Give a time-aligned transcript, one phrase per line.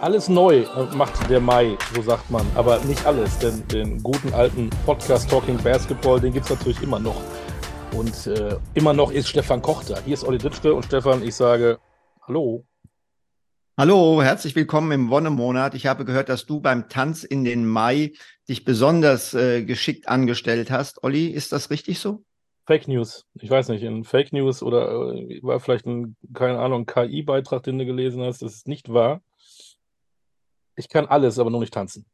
[0.00, 0.64] Alles neu
[0.94, 2.46] macht der Mai, so sagt man.
[2.54, 6.98] Aber nicht alles, denn den guten alten Podcast Talking Basketball, den gibt es natürlich immer
[6.98, 7.20] noch.
[7.94, 10.00] Und äh, immer noch ist Stefan Koch da.
[10.00, 11.80] Hier ist Olli Ditschke und Stefan, ich sage
[12.26, 12.64] Hallo.
[13.76, 15.74] Hallo, herzlich willkommen im Wonnemonat.
[15.74, 18.12] Ich habe gehört, dass du beim Tanz in den Mai
[18.48, 21.04] dich besonders äh, geschickt angestellt hast.
[21.04, 22.24] Olli, ist das richtig so?
[22.66, 23.26] Fake News.
[23.34, 27.76] Ich weiß nicht, in Fake News oder äh, war vielleicht ein, keine Ahnung, KI-Beitrag, den
[27.76, 28.40] du gelesen hast.
[28.40, 29.20] Das ist nicht wahr.
[30.80, 32.06] Ich kann alles, aber nur nicht tanzen.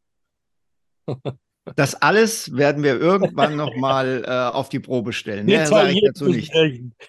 [1.76, 5.46] Das alles werden wir irgendwann nochmal äh, auf die Probe stellen.
[5.46, 6.52] Mehr sage ich dazu nicht.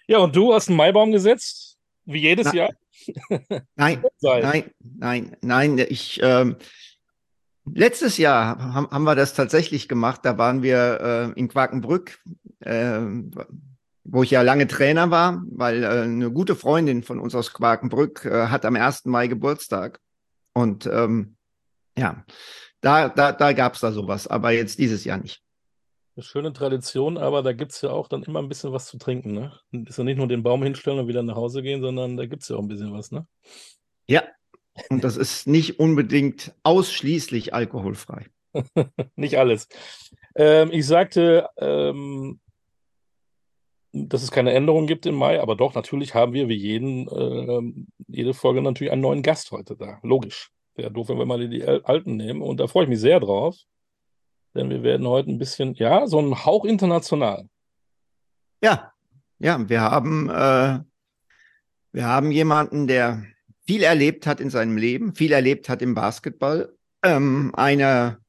[0.07, 2.69] Ja, und du hast einen Maibaum gesetzt, wie jedes Na, Jahr?
[3.75, 5.77] nein, nein, nein, nein.
[5.89, 6.57] Ich, ähm,
[7.71, 10.21] letztes Jahr haben, haben wir das tatsächlich gemacht.
[10.23, 12.19] Da waren wir äh, in Quakenbrück,
[12.61, 13.01] äh,
[14.03, 18.25] wo ich ja lange Trainer war, weil äh, eine gute Freundin von uns aus Quakenbrück
[18.25, 19.05] äh, hat am 1.
[19.05, 19.99] Mai Geburtstag.
[20.53, 21.36] Und ähm,
[21.97, 22.25] ja,
[22.81, 25.41] da, da, da gab es da sowas, aber jetzt dieses Jahr nicht.
[26.15, 28.97] Eine schöne Tradition, aber da gibt es ja auch dann immer ein bisschen was zu
[28.97, 29.59] trinken, ne?
[29.71, 32.43] Ist ja nicht nur den Baum hinstellen und wieder nach Hause gehen, sondern da gibt
[32.43, 33.27] es ja auch ein bisschen was, ne?
[34.07, 34.23] Ja,
[34.89, 38.25] und das ist nicht unbedingt ausschließlich alkoholfrei.
[39.15, 39.67] nicht alles.
[40.35, 42.39] Ähm, ich sagte, ähm,
[43.91, 47.85] dass es keine Änderung gibt im Mai, aber doch, natürlich haben wir wie jeden, äh,
[48.07, 49.99] jede Folge natürlich einen neuen Gast heute da.
[50.03, 50.51] Logisch.
[50.77, 52.43] Wäre doof, wenn wir mal die alten nehmen.
[52.43, 53.57] Und da freue ich mich sehr drauf.
[54.55, 57.49] Denn wir werden heute ein bisschen, ja, so ein Hauch international.
[58.61, 58.93] Ja,
[59.39, 60.79] ja, wir haben, äh,
[61.91, 63.23] wir haben jemanden, der
[63.65, 66.75] viel erlebt hat in seinem Leben, viel erlebt hat im Basketball.
[67.03, 68.19] Ähm, einer,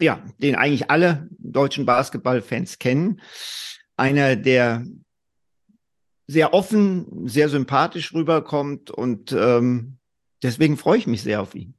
[0.00, 3.20] ja, den eigentlich alle deutschen Basketballfans kennen.
[3.96, 4.84] Einer, der
[6.26, 9.98] sehr offen, sehr sympathisch rüberkommt und ähm,
[10.42, 11.74] deswegen freue ich mich sehr auf ihn.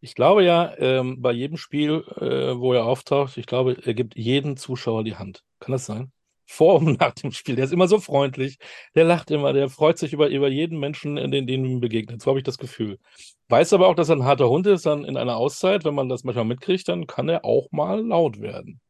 [0.00, 4.16] Ich glaube ja, ähm, bei jedem Spiel, äh, wo er auftaucht, ich glaube, er gibt
[4.16, 5.42] jedem Zuschauer die Hand.
[5.58, 6.12] Kann das sein?
[6.48, 7.56] Vor und nach dem Spiel.
[7.56, 8.58] Der ist immer so freundlich.
[8.94, 9.52] Der lacht immer.
[9.52, 12.22] Der freut sich über, über jeden Menschen, den, den ihm begegnet.
[12.22, 12.98] So habe ich das Gefühl.
[13.48, 14.86] Weiß aber auch, dass er ein harter Hund ist.
[14.86, 18.40] Dann in einer Auszeit, wenn man das manchmal mitkriegt, dann kann er auch mal laut
[18.40, 18.80] werden.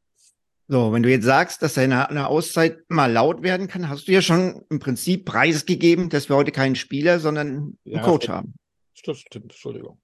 [0.68, 4.08] So, wenn du jetzt sagst, dass er in einer Auszeit mal laut werden kann, hast
[4.08, 8.28] du ja schon im Prinzip preisgegeben, dass wir heute keinen Spieler, sondern einen ja, Coach
[8.28, 8.54] haben.
[9.04, 10.00] Das stimmt, Entschuldigung.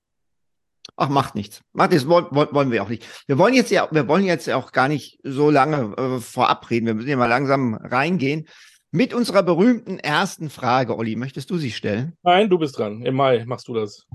[0.97, 1.62] Ach, macht nichts.
[1.72, 3.06] Macht nichts, wollen, wollen wir auch nicht.
[3.26, 6.86] Wir wollen jetzt ja, wir wollen jetzt auch gar nicht so lange äh, vorab reden.
[6.86, 8.48] Wir müssen ja mal langsam reingehen.
[8.91, 12.16] Mit unserer berühmten ersten Frage, Olli, möchtest du sie stellen?
[12.22, 13.03] Nein, du bist dran.
[13.06, 14.06] Im Mai machst du das.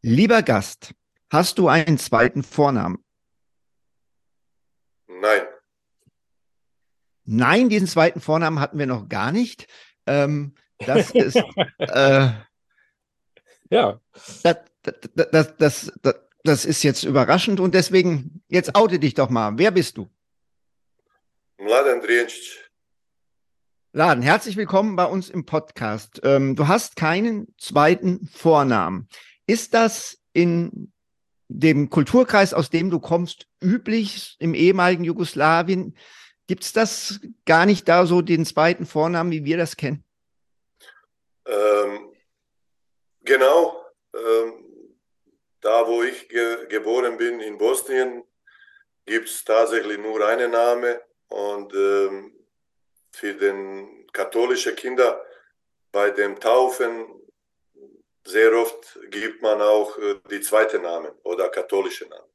[0.00, 0.94] Lieber Gast,
[1.30, 3.04] hast du einen zweiten Vornamen?
[5.06, 5.42] Nein.
[7.24, 9.66] Nein, diesen zweiten Vornamen hatten wir noch gar nicht.
[10.06, 11.36] Ähm, das ist
[11.78, 12.30] äh,
[13.70, 14.00] ja.
[14.42, 19.52] Das, das, das, das, das ist jetzt überraschend und deswegen, jetzt oute dich doch mal.
[19.56, 20.08] Wer bist du?
[21.58, 22.70] Mladen Drincic.
[23.92, 26.20] Laden, herzlich willkommen bei uns im Podcast.
[26.24, 29.08] Ähm, du hast keinen zweiten Vornamen.
[29.46, 30.92] Ist das in
[31.48, 35.96] dem Kulturkreis, aus dem du kommst, üblich im ehemaligen Jugoslawien?
[36.46, 40.04] Gibt es das gar nicht da so den zweiten Vornamen, wie wir das kennen?
[41.46, 42.13] Ähm,
[43.24, 43.84] genau.
[44.14, 44.64] Ähm,
[45.60, 48.22] da, wo ich ge geboren bin, in Bosnien,
[49.06, 51.00] gibt es tatsächlich nur einen Name.
[51.28, 52.34] Und ähm,
[53.12, 55.24] für den katholische Kinder
[55.90, 57.06] bei dem Taufen
[58.26, 62.30] sehr oft gibt man auch äh, die zweite Namen oder katholische Namen.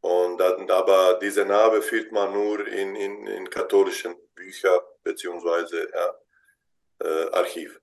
[0.00, 6.14] Und dann, aber diese Name führt man nur in, in, in katholischen Büchern beziehungsweise ja,
[7.06, 7.80] äh, Archiv.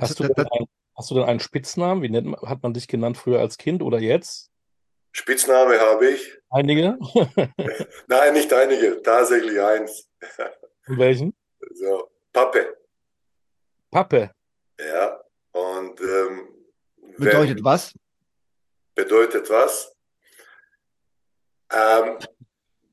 [0.00, 2.02] Hast du, ein, Hast du denn einen Spitznamen?
[2.02, 4.50] Wie nennt, hat man dich genannt früher als Kind oder jetzt?
[5.12, 6.36] Spitzname habe ich.
[6.50, 6.98] Einige?
[8.08, 10.08] Nein, nicht einige, tatsächlich eins.
[10.88, 11.36] welchen?
[11.72, 12.76] So, Pappe.
[13.92, 14.32] Pappe?
[14.80, 15.20] Ja,
[15.52, 16.00] und.
[16.00, 16.48] Ähm,
[17.16, 17.94] bedeutet was?
[18.96, 19.94] Bedeutet was?
[21.70, 22.18] Ähm,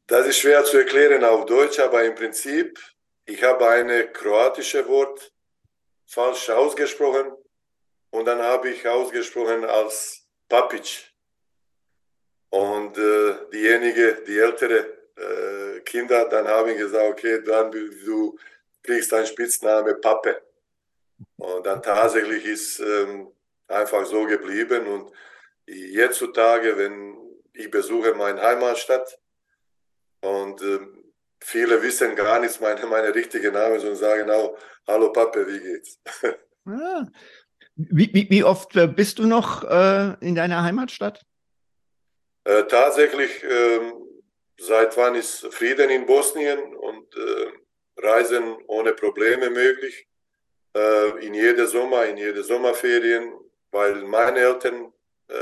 [0.06, 2.80] das ist schwer zu erklären auf Deutsch, aber im Prinzip,
[3.26, 5.34] ich habe eine kroatische Wort
[6.06, 7.32] falsch ausgesprochen
[8.16, 10.88] und dann habe ich ausgesprochen als Papic.
[12.50, 14.80] Und äh, diejenige, die ältere
[15.18, 18.38] äh, Kinder, dann haben gesagt, okay, dann du
[18.82, 20.42] kriegst deinen Spitzname Pappe.
[21.36, 23.34] Und dann tatsächlich ist ähm,
[23.68, 24.88] einfach so geblieben.
[24.88, 25.12] Und
[25.70, 27.18] heutzutage, wenn
[27.52, 29.20] ich besuche meine Heimatstadt
[30.22, 30.80] und äh,
[31.42, 34.58] viele wissen gar nicht meine, meine richtige Name, sondern sagen auch,
[34.88, 36.00] hallo Pappe, wie geht's?
[36.68, 37.06] Ah,
[37.76, 41.22] Wie, wie, wie oft äh, bist du noch äh, in deiner Heimatstadt?
[42.46, 43.80] Äh, tatsächlich, äh,
[44.58, 47.52] seit wann ist Frieden in Bosnien und äh,
[47.98, 50.08] Reisen ohne Probleme möglich?
[50.74, 53.34] Äh, in jede Sommer, in jede Sommerferien,
[53.72, 54.94] weil meine Eltern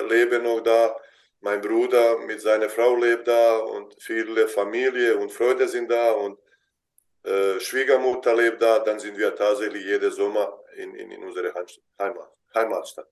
[0.09, 0.95] leben noch da,
[1.41, 6.39] mein Bruder mit seiner Frau lebt da und viele Familie und Freunde sind da und
[7.59, 11.53] Schwiegermutter lebt da, dann sind wir tatsächlich jeden Sommer in, in, in unserer
[11.99, 13.07] Heimat, Heimatstadt.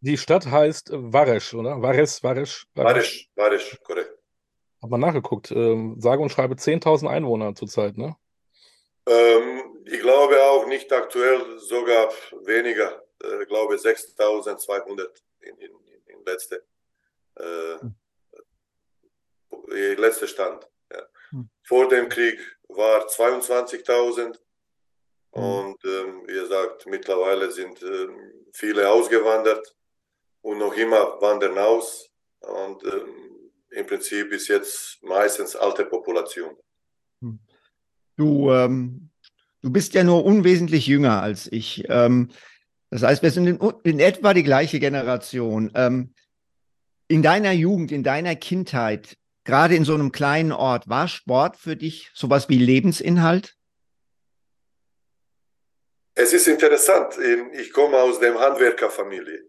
[0.00, 1.80] Die Stadt heißt Varesch, oder?
[1.80, 2.66] Vares, Varesch?
[2.74, 4.18] Varesch, Varesch, korrekt.
[4.82, 5.52] Hab mal nachgeguckt.
[5.52, 8.16] Ähm, sage und schreibe 10.000 Einwohner zurzeit, ne?
[9.06, 12.12] Ähm, ich glaube auch nicht aktuell, sogar
[12.44, 13.00] weniger.
[13.22, 15.06] Äh, ich glaube 6.200
[15.40, 15.70] in, in,
[16.06, 16.64] in letzte,
[17.36, 17.94] äh, hm.
[19.68, 20.68] letzte Stand.
[20.92, 21.02] Ja.
[21.30, 21.48] Hm.
[21.62, 24.32] Vor dem Krieg war 22.000 hm.
[25.32, 29.74] Und ähm, wie gesagt, mittlerweile sind ähm, viele ausgewandert
[30.42, 36.54] und noch immer wandern aus und ähm, im Prinzip ist jetzt meistens alte Population.
[37.22, 37.38] Hm.
[38.16, 39.08] Du, ähm,
[39.62, 41.84] du bist ja nur unwesentlich jünger als ich.
[41.88, 42.28] Ähm,
[42.90, 45.70] das heißt, wir sind in, in, etwa die gleiche Generation.
[45.74, 46.12] Ähm,
[47.08, 51.74] in deiner Jugend, in deiner Kindheit, gerade in so einem kleinen Ort, war Sport für
[51.74, 53.56] dich sowas wie Lebensinhalt?
[56.22, 57.18] Es ist interessant.
[57.54, 59.42] Ich komme aus der Handwerkerfamilie.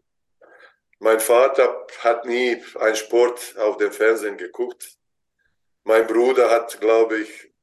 [0.98, 4.98] Mein Vater hat nie einen Sport auf dem Fernsehen geguckt.
[5.84, 7.54] Mein Bruder hat, glaube ich,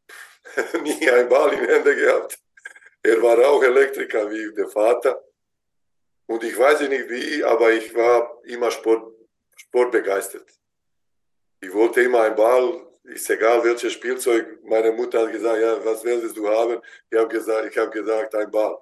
[0.83, 2.39] nie einen Ball in Hände gehabt.
[3.03, 5.21] Er war auch Elektriker wie der Vater.
[6.27, 9.13] Und ich weiß nicht wie, aber ich war immer Sport,
[9.57, 10.49] sportbegeistert.
[11.61, 14.63] Ich wollte immer einen Ball, ist egal welches Spielzeug.
[14.63, 16.81] Meine Mutter hat gesagt, ja, was willst du haben?
[17.11, 18.79] Ich habe gesagt, ich habe gesagt, ein Ball.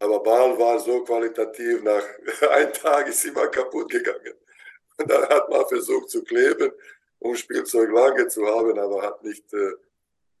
[0.00, 2.02] Aber Ball war so qualitativ, nach
[2.50, 4.34] einem Tag ist immer kaputt gegangen.
[4.96, 6.72] Und dann hat man versucht zu kleben,
[7.18, 9.72] um Spielzeug lange zu haben, aber hat nicht, äh,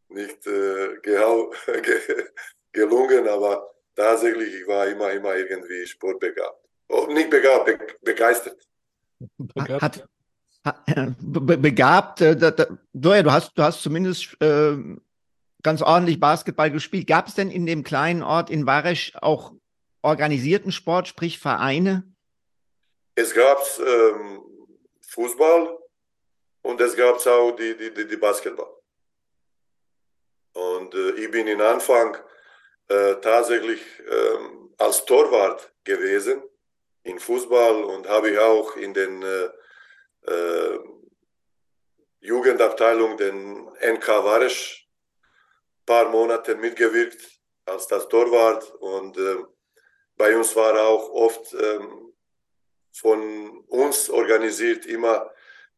[0.08, 0.96] nicht äh,
[2.72, 3.28] gelungen.
[3.28, 6.58] Aber tatsächlich, ich war immer, immer irgendwie sportbegabt.
[6.88, 8.66] Oh, nicht begabt, be begeistert.
[9.58, 10.08] Hat,
[11.22, 12.20] begabt.
[12.22, 14.76] Äh, da, da, du, hast, du hast zumindest äh,
[15.62, 17.06] ganz ordentlich Basketball gespielt.
[17.06, 19.52] Gab es denn in dem kleinen Ort in Varesch auch
[20.02, 22.04] organisierten Sport, sprich Vereine?
[23.14, 24.42] Es gab ähm,
[25.08, 25.78] Fußball
[26.62, 28.70] und es gab auch die, die, die, Basketball.
[30.52, 32.16] Und äh, ich bin in Anfang
[32.88, 33.80] äh, tatsächlich
[34.10, 36.42] ähm, als Torwart gewesen
[37.02, 39.50] in Fußball und habe ich auch in den äh,
[40.30, 40.78] äh,
[42.20, 44.79] Jugendabteilung, den NK Varisch,
[45.90, 47.20] paar Monate mitgewirkt
[47.64, 49.38] als das Torwart und äh,
[50.16, 52.12] bei uns war auch oft ähm,
[52.92, 55.16] von uns organisiert immer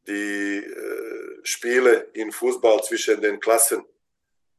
[0.07, 3.87] die äh, Spiele in Fußball zwischen den Klassen.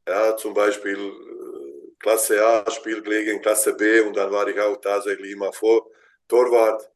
[0.07, 4.77] Ja, zum Beispiel äh, Klasse A spielt gegen Klasse B und dann war ich auch
[4.77, 5.87] tatsächlich immer vor
[6.27, 6.89] Torwart.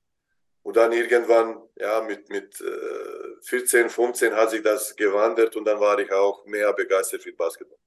[0.64, 5.80] Und dann irgendwann, ja, mit, mit äh, 14, 15 hat sich das gewandert und dann
[5.80, 7.78] war ich auch mehr begeistert für Basketball.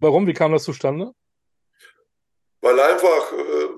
[0.00, 0.26] Warum?
[0.26, 1.12] Wie kam das zustande?
[2.60, 3.68] Weil einfach, äh,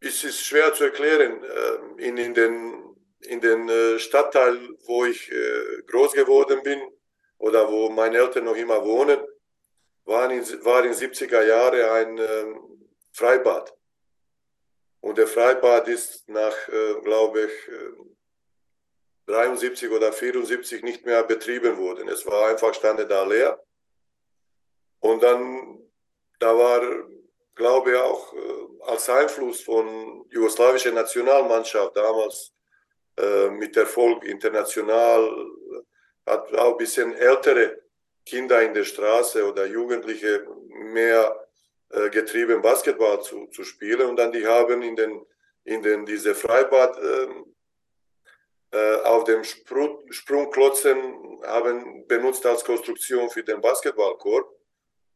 [0.00, 5.30] es ist schwer zu erklären, äh, in, in den, in den äh, Stadtteil, wo ich
[5.30, 6.80] äh, groß geworden bin
[7.38, 9.18] oder wo meine Eltern noch immer wohnen,
[10.04, 13.74] war in, war in 70er Jahren ein ähm, Freibad.
[15.00, 17.52] Und der Freibad ist nach, äh, glaube ich,
[19.26, 22.08] 73 äh, oder 74 nicht mehr betrieben worden.
[22.08, 23.62] Es war einfach, stande da leer.
[25.00, 25.78] Und dann,
[26.38, 26.80] da war,
[27.54, 32.52] glaube ich, auch äh, als Einfluss von jugoslawischer Nationalmannschaft damals
[33.16, 35.46] äh, mit Erfolg international,
[36.26, 37.80] hat auch ein bisschen ältere
[38.24, 41.48] Kinder in der Straße oder Jugendliche mehr
[41.90, 44.08] äh, getrieben, Basketball zu, zu spielen.
[44.10, 45.26] Und dann die haben in den,
[45.64, 47.54] in den diese Freibad ähm,
[48.72, 54.48] äh, auf dem Sprung, Sprungklotzen haben benutzt als Konstruktion für den Basketballkorb.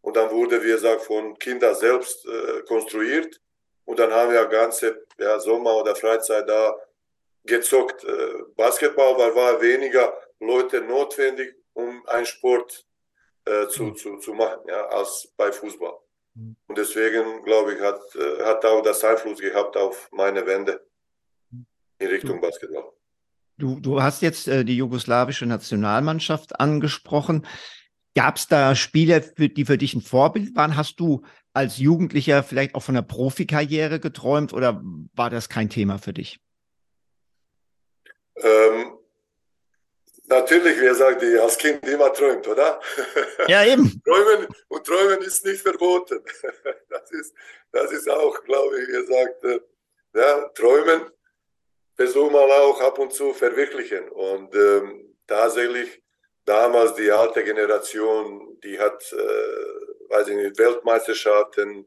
[0.05, 3.41] Und dann wurde, wie gesagt, von Kindern selbst äh, konstruiert.
[3.87, 6.77] Und dann haben wir ganze ja, Sommer oder Freizeit da
[7.45, 8.05] gezockt.
[8.05, 12.85] Äh, Basketball war, war weniger Leute notwendig, um einen Sport
[13.47, 13.97] äh, zu, mhm.
[13.97, 15.97] zu, zu machen, ja, als bei Fußball.
[16.35, 16.57] Mhm.
[16.67, 20.87] Und deswegen, glaube ich, hat, äh, hat auch das Einfluss gehabt auf meine Wende
[21.99, 22.93] in Richtung Basketball.
[23.57, 27.47] Du, du hast jetzt äh, die jugoslawische Nationalmannschaft angesprochen.
[28.17, 30.77] Gab es da Spieler, für, die für dich ein Vorbild waren?
[30.77, 34.83] Hast du als Jugendlicher vielleicht auch von einer Profikarriere geträumt oder
[35.15, 36.41] war das kein Thema für dich?
[38.37, 38.99] Ähm,
[40.27, 42.81] natürlich, wer sagt, die als Kind immer träumt, oder?
[43.49, 44.03] Ja, eben.
[44.05, 46.21] träumen und träumen ist nicht verboten.
[46.89, 47.35] Das ist,
[47.73, 49.61] das ist auch, glaube ich, gesagt, äh,
[50.15, 51.11] ja, träumen
[51.97, 54.09] versuchen wir auch ab und zu verwirklichen.
[54.09, 56.03] Und ähm, tatsächlich,
[56.45, 61.87] damals die alte Generation, die hat, äh, weiß ich nicht, Weltmeisterschaften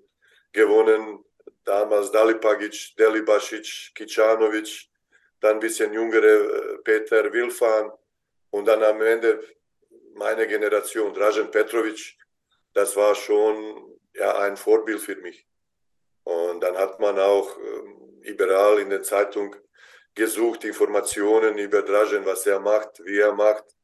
[0.51, 1.23] gewonnen.
[1.63, 4.89] Damals Dalipagic, Delibasic, Kicanovic,
[5.39, 7.91] dann ein bisschen jüngere äh, Peter Wilfan
[8.51, 9.43] und dann am Ende
[10.15, 12.17] meine Generation, Dražen Petrovic.
[12.73, 15.45] Das war schon ja, ein Vorbild für mich.
[16.23, 19.55] Und dann hat man auch äh, überall in der Zeitung
[20.15, 23.76] gesucht, Informationen über Dražen, was er macht, wie er macht.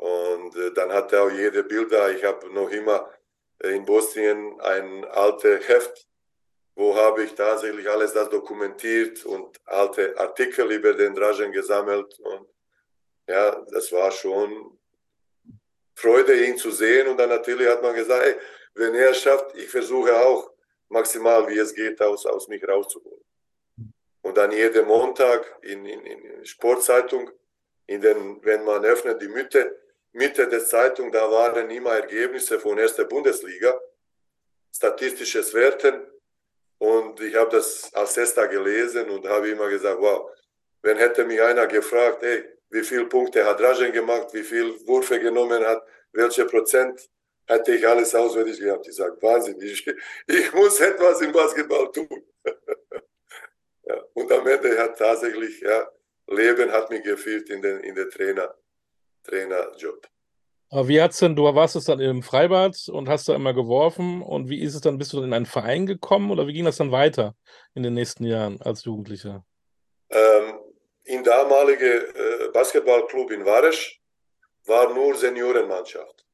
[0.00, 2.10] Und äh, dann hat er auch jede Bilder.
[2.10, 3.10] Ich habe noch immer
[3.62, 6.06] in Bosnien ein altes Heft
[6.80, 12.18] wo habe ich tatsächlich alles das dokumentiert und alte Artikel über den Dražen gesammelt.
[12.20, 12.48] Und
[13.28, 14.78] ja, das war schon
[15.94, 17.08] Freude, ihn zu sehen.
[17.08, 18.34] Und dann natürlich hat man gesagt, hey,
[18.74, 20.50] wenn er es schafft, ich versuche auch
[20.88, 23.24] maximal, wie es geht, aus, aus mich rauszuholen.
[24.22, 27.30] Und dann jeden Montag in, in, in Sportzeitung,
[27.86, 29.76] in den, wenn man öffnet die Mitte,
[30.12, 33.78] Mitte der Zeitung, da waren immer Ergebnisse von erster Bundesliga,
[34.74, 36.06] statistisches Werten
[36.78, 40.30] und ich habe das als Tester gelesen und habe immer gesagt, wow,
[40.82, 45.20] wenn hätte mich einer gefragt, hey, wie viele Punkte hat Rajan gemacht, wie viele Würfe
[45.20, 47.08] genommen hat, welche Prozent,
[47.46, 48.86] hätte ich alles auswendig gehabt.
[48.86, 49.86] Ich sage, Wahnsinn, ich,
[50.26, 52.24] ich muss etwas im Basketball tun.
[53.84, 55.90] ja, und am Ende hat tatsächlich, ja,
[56.28, 58.54] Leben hat mir gefehlt in den, in den Trainer,
[59.24, 60.06] Trainerjob.
[60.72, 64.22] Aber wie hat's denn, du warst es dann im Freibad und hast da immer geworfen
[64.22, 66.64] und wie ist es dann, bist du dann in einen Verein gekommen oder wie ging
[66.64, 67.34] das dann weiter
[67.74, 69.44] in den nächsten Jahren als Jugendlicher?
[70.10, 70.60] Ähm,
[71.04, 74.00] in damalige äh, Basketballclub in Varesch
[74.66, 76.24] war nur Seniorenmannschaft.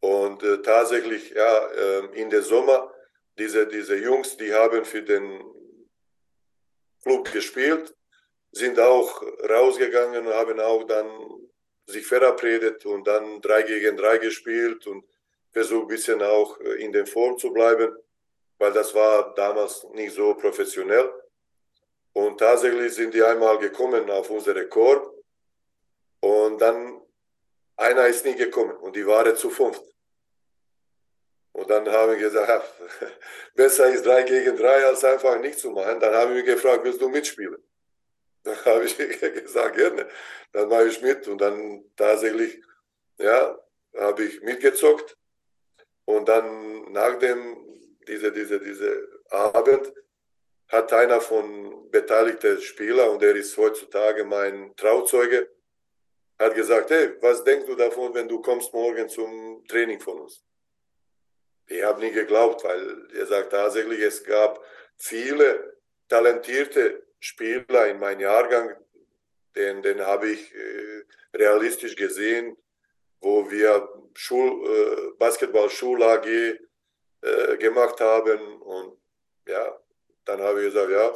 [0.00, 2.92] Und äh, tatsächlich, ja, äh, in der Sommer,
[3.38, 5.44] diese, diese Jungs, die haben für den
[7.02, 7.94] Club gespielt,
[8.50, 11.06] sind auch rausgegangen und haben auch dann
[11.90, 15.04] sich verabredet und dann drei gegen drei gespielt und
[15.52, 17.96] versucht ein bisschen auch äh, in der Form zu bleiben,
[18.58, 21.10] weil das war damals nicht so professionell.
[22.12, 25.14] Und tatsächlich sind die einmal gekommen auf unsere Korb
[26.20, 27.00] und dann
[27.76, 29.84] einer ist nie gekommen und die waren zu fünft.
[31.52, 32.72] Und dann haben wir gesagt,
[33.54, 35.98] besser ist drei gegen drei als einfach nichts zu machen.
[36.00, 37.62] Dann haben wir gefragt, willst du mitspielen?
[38.42, 40.08] Dann habe ich gesagt, gerne.
[40.52, 42.62] Dann mache ich mit und dann tatsächlich,
[43.18, 43.58] ja,
[43.96, 45.16] habe ich mitgezockt.
[46.04, 47.56] Und dann nach dem,
[48.06, 49.92] diese, diese, diese Abend,
[50.70, 55.50] hat einer von beteiligten Spielern, und der ist heutzutage mein Trauzeuge,
[56.38, 60.44] hat gesagt, hey, was denkst du davon, wenn du kommst morgen zum Training von uns?
[61.66, 64.64] Ich habe nie geglaubt, weil er sagt tatsächlich, es gab
[64.96, 65.76] viele
[66.08, 68.74] talentierte Spieler in meinem Jahrgang,
[69.54, 72.56] den, den habe ich äh, realistisch gesehen,
[73.20, 73.86] wo wir
[74.30, 76.56] äh, Basketball-Schul AG äh,
[77.58, 78.62] gemacht haben.
[78.62, 78.96] Und
[79.46, 79.78] ja,
[80.24, 81.14] dann habe ich gesagt, ja,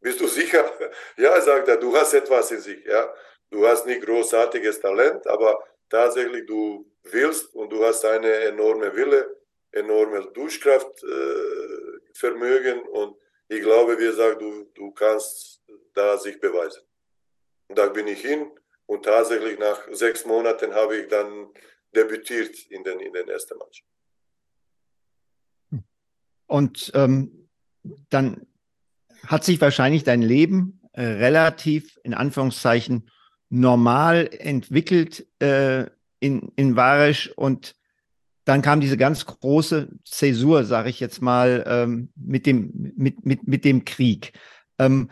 [0.00, 0.68] bist du sicher?
[1.16, 2.84] ja, sagt er, du hast etwas in sich.
[2.84, 3.14] Ja,
[3.50, 9.36] du hast nicht großartiges Talent, aber tatsächlich du willst und du hast eine enorme Wille,
[9.72, 13.16] enorme Durchkraftvermögen und
[13.50, 15.60] ich glaube, wie gesagt, du, du kannst
[15.94, 16.82] da sich beweisen.
[17.68, 18.48] Und da bin ich hin
[18.86, 21.48] und tatsächlich nach sechs Monaten habe ich dann
[21.94, 23.84] debütiert in den, in den ersten Match.
[26.46, 27.48] Und ähm,
[28.08, 28.46] dann
[29.26, 33.10] hat sich wahrscheinlich dein Leben äh, relativ in Anführungszeichen
[33.48, 35.86] normal entwickelt äh,
[36.20, 37.74] in, in Varisch und
[38.44, 43.46] dann kam diese ganz große Zäsur, sage ich jetzt mal, ähm, mit, dem, mit, mit,
[43.46, 44.32] mit dem Krieg.
[44.78, 45.10] Ähm,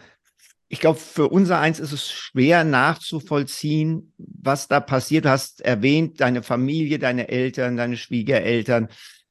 [0.69, 5.25] ich glaube, für unser eins ist es schwer nachzuvollziehen, was da passiert.
[5.25, 8.89] Du hast erwähnt, deine Familie, deine Eltern, deine Schwiegereltern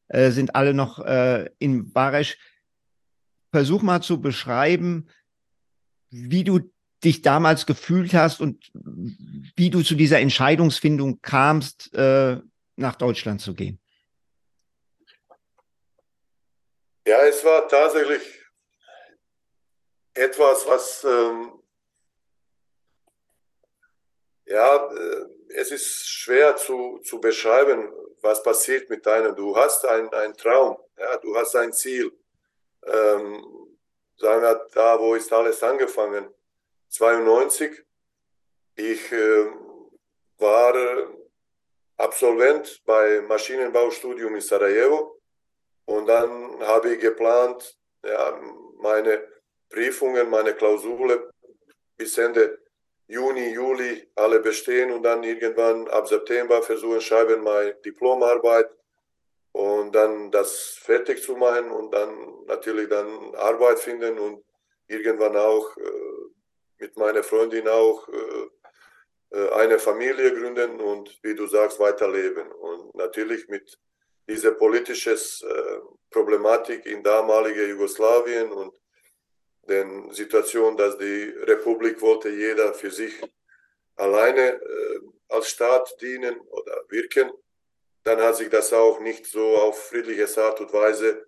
[0.08, 2.38] äh, sind alle noch äh, in Baresch.
[3.51, 5.08] Versuch mal zu beschreiben,
[6.10, 6.60] wie du
[7.04, 8.72] dich damals gefühlt hast und
[9.56, 12.38] wie du zu dieser Entscheidungsfindung kamst, äh,
[12.75, 13.80] nach Deutschland zu gehen.
[17.08, 18.22] Ja, es war tatsächlich
[20.14, 21.64] etwas, was ähm,
[24.44, 29.34] ja, äh, es ist schwer zu, zu beschreiben, was passiert mit deinem.
[29.38, 32.12] Du hast einen Traum, ja, du hast ein Ziel.
[32.84, 33.78] Ähm,
[34.18, 36.28] sagen wir, da, wo ist alles angefangen?
[36.90, 37.86] 92.
[38.76, 39.46] Ich äh,
[40.40, 40.74] war
[41.96, 45.16] Absolvent bei Maschinenbaustudium in Sarajevo
[45.88, 48.39] und dann habe ich geplant, ja,
[48.79, 49.27] meine
[49.70, 51.29] Prüfungen, meine Klausule
[51.98, 52.60] bis Ende
[53.08, 58.70] Juni, Juli alle bestehen und dann irgendwann ab September versuchen, schreiben meine Diplomarbeit
[59.53, 64.44] und dann das fertig zu machen und dann natürlich dann Arbeit finden und
[64.88, 66.17] irgendwann auch äh,
[66.79, 72.51] mit meiner Freundin auch äh, äh, eine Familie gründen und wie du sagst, weiterleben.
[72.51, 73.77] Und natürlich mit
[74.27, 75.79] dieser politischen äh,
[76.10, 78.75] Problematik in damaliger Jugoslawien und
[79.67, 83.13] der Situation, dass die Republik wollte jeder für sich
[83.96, 87.31] alleine äh, als Staat dienen oder wirken,
[88.03, 91.27] dann hat sich das auch nicht so auf friedliche Art und Weise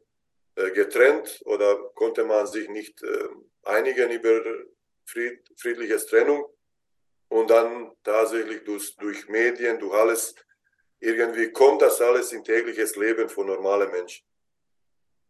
[0.56, 3.02] getrennt oder konnte man sich nicht
[3.64, 4.42] einigen über
[5.06, 6.46] fried, friedliches Trennung.
[7.30, 10.36] Und dann tatsächlich durch, durch Medien, durch alles,
[11.00, 14.26] irgendwie kommt das alles in tägliches Leben von normalen Menschen.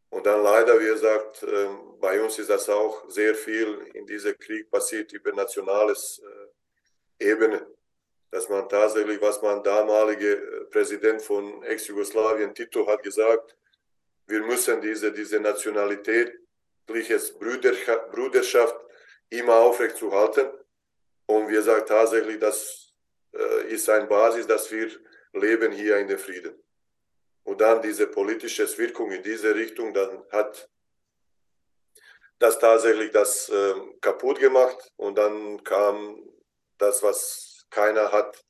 [0.09, 4.37] Und dann leider, wie gesagt, ähm, bei uns ist das auch sehr viel in diesem
[4.39, 6.21] Krieg passiert über nationales
[7.19, 7.67] äh, Ebene,
[8.31, 13.55] dass man tatsächlich, was man damalige äh, Präsident von Ex-Jugoslawien Tito hat gesagt,
[14.25, 18.75] wir müssen diese, diese nationalitätliches Bruderschaft
[19.29, 20.49] immer aufrechtzuerhalten.
[21.27, 22.93] Und wir sagen tatsächlich, das
[23.33, 24.89] äh, ist eine Basis, dass wir
[25.33, 26.61] leben hier in den Frieden.
[27.43, 30.69] Und dann diese politische Wirkung in diese Richtung, dann hat
[32.37, 34.91] das tatsächlich das äh, kaputt gemacht.
[34.97, 36.23] Und dann kam
[36.77, 38.43] das, was keiner hat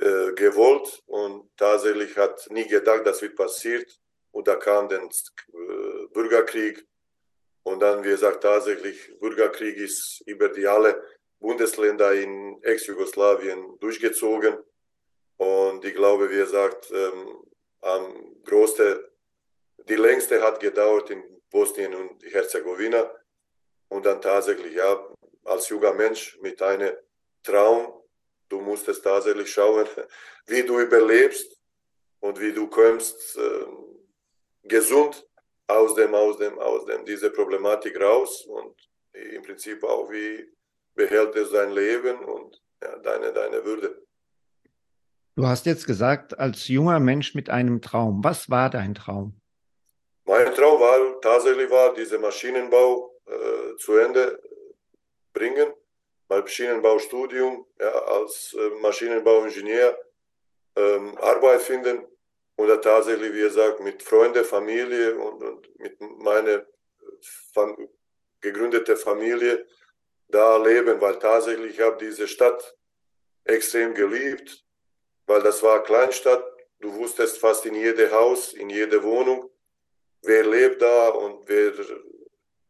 [0.00, 3.98] äh, gewollt und tatsächlich hat nie gedacht, das wird passiert.
[4.30, 6.86] Und da kam der äh, Bürgerkrieg.
[7.62, 11.02] Und dann, wie gesagt, tatsächlich, Bürgerkrieg ist über die alle
[11.40, 14.56] Bundesländer in Ex-Jugoslawien durchgezogen.
[15.36, 17.44] Und ich glaube, wie gesagt, ähm,
[17.80, 18.98] am größten,
[19.88, 23.10] die längste hat gedauert in Bosnien und Herzegowina.
[23.88, 25.08] Und dann tatsächlich, ja,
[25.44, 26.96] als junger Mensch mit einem
[27.42, 28.02] Traum,
[28.48, 29.86] du musstest tatsächlich schauen,
[30.46, 31.60] wie du überlebst
[32.20, 33.66] und wie du kommst äh,
[34.64, 35.26] gesund
[35.68, 38.74] aus dem, aus dem, aus dem, diese Problematik raus und
[39.12, 40.52] im Prinzip auch wie
[40.94, 44.05] behält er sein Leben und ja, deine, deine Würde.
[45.36, 48.24] Du hast jetzt gesagt, als junger Mensch mit einem Traum.
[48.24, 49.38] Was war dein Traum?
[50.24, 54.40] Mein Traum war tatsächlich war, diese Maschinenbau äh, zu Ende
[55.34, 55.74] bringen.
[56.30, 59.98] Mein Maschinenbaustudium ja, als äh, Maschinenbauingenieur
[60.74, 62.06] ähm, Arbeit finden
[62.56, 66.64] und tatsächlich, wie gesagt, mit Freunden, Familie und, und mit meiner
[67.52, 67.76] fam
[68.40, 69.66] gegründeten Familie
[70.28, 72.74] da leben, weil tatsächlich ich habe diese Stadt
[73.44, 74.65] extrem geliebt,
[75.26, 76.44] weil das war Kleinstadt.
[76.80, 79.50] Du wusstest fast in jedem Haus, in jeder Wohnung,
[80.22, 81.72] wer lebt da und wer,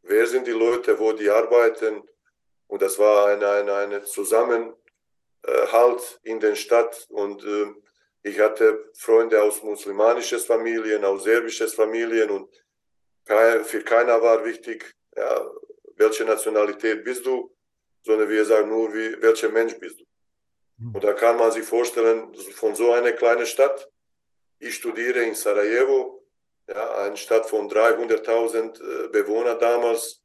[0.03, 2.03] wer sind die Leute, wo die arbeiten.
[2.69, 4.77] Und das war ein eine, eine Zusammenhalt
[6.23, 7.07] in der Stadt.
[7.11, 7.73] Und äh,
[8.23, 12.49] ich hatte Freunde aus muslimanischen Familien, aus serbischen Familien und
[13.65, 15.51] für keiner war wichtig, ja,
[15.97, 17.53] welche Nationalität bist du,
[18.03, 20.05] sondern wir sagen nur, wie, welcher Mensch bist du.
[20.79, 20.95] Hm.
[20.95, 23.91] Und da kann man sich vorstellen, von so einer kleinen Stadt,
[24.59, 26.25] ich studiere in Sarajevo,
[26.69, 30.23] ja, eine Stadt von 300.000 äh, Bewohnern damals,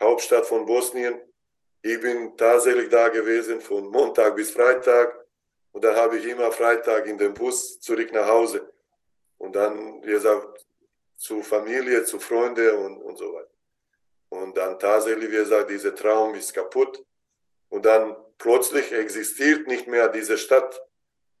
[0.00, 1.20] Hauptstadt von Bosnien.
[1.82, 5.26] Ich bin tatsächlich da gewesen von Montag bis Freitag
[5.72, 8.72] und dann habe ich immer Freitag in den Bus zurück nach Hause
[9.38, 10.66] und dann, wie gesagt,
[11.16, 13.50] zu Familie, zu Freunden und, und so weiter.
[14.28, 17.04] Und dann tatsächlich, wie gesagt, dieser Traum ist kaputt.
[17.68, 20.80] Und dann plötzlich existiert nicht mehr diese Stadt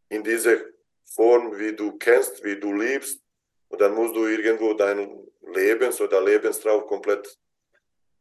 [0.08, 0.56] in dieser
[1.04, 3.22] Form, wie du kennst, wie du liebst.
[3.68, 7.38] Und dann musst du irgendwo deinen Lebens- oder Lebenstraum komplett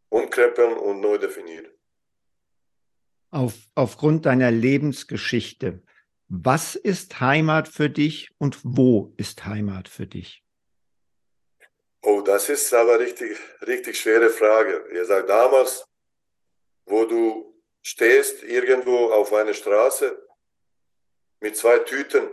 [0.10, 1.68] umkrempeln und neu definieren.
[3.32, 5.84] Auf, aufgrund deiner Lebensgeschichte,
[6.28, 10.44] was ist Heimat für dich und wo ist Heimat für dich?
[12.02, 14.86] Oh, das ist aber richtig, richtig schwere Frage.
[14.94, 15.86] Ihr sagt damals,
[16.86, 17.55] wo du
[17.86, 20.28] stehst irgendwo auf einer Straße
[21.40, 22.28] mit zwei Tüten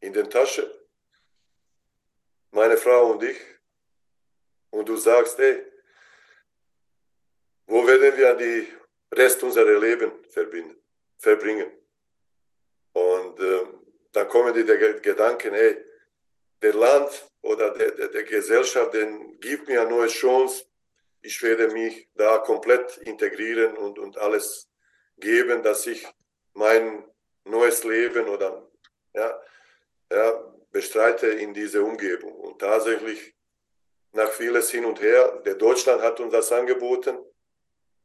[0.00, 0.64] in der Tasche,
[2.52, 3.38] meine Frau und ich,
[4.70, 5.62] und du sagst, ey,
[7.66, 8.66] wo werden wir die
[9.12, 10.82] Rest unserer Leben verbinden,
[11.18, 11.70] verbringen?
[12.94, 13.66] Und äh,
[14.12, 15.84] dann kommen die der Gedanken, hey,
[16.62, 20.64] der Land oder der, der, der Gesellschaft, den gibt mir eine neue Chance.
[21.20, 24.67] Ich werde mich da komplett integrieren und, und alles
[25.20, 26.06] geben, dass ich
[26.54, 27.04] mein
[27.44, 28.68] neues Leben oder
[29.14, 29.40] ja,
[30.10, 32.32] ja, bestreite in diese Umgebung.
[32.32, 33.34] Und tatsächlich
[34.12, 37.18] nach vieles hin und her, der Deutschland hat uns das angeboten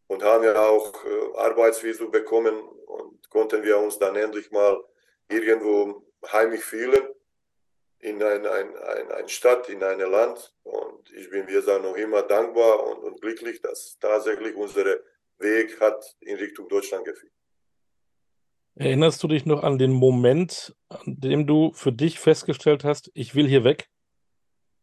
[0.08, 4.84] und haben ja auch äh, Arbeitsvisum bekommen und konnten wir uns dann endlich mal
[5.30, 7.08] irgendwo heimisch fühlen
[7.99, 10.54] in ein, ein, ein, ein Stadt, in ein Land.
[10.63, 14.99] Und ich bin, wir sagen, noch immer dankbar und, und glücklich, dass tatsächlich unser
[15.43, 17.32] Weg hat in Richtung Deutschland geführt.
[18.75, 23.36] Erinnerst du dich noch an den Moment, an dem du für dich festgestellt hast, ich
[23.36, 23.88] will hier weg?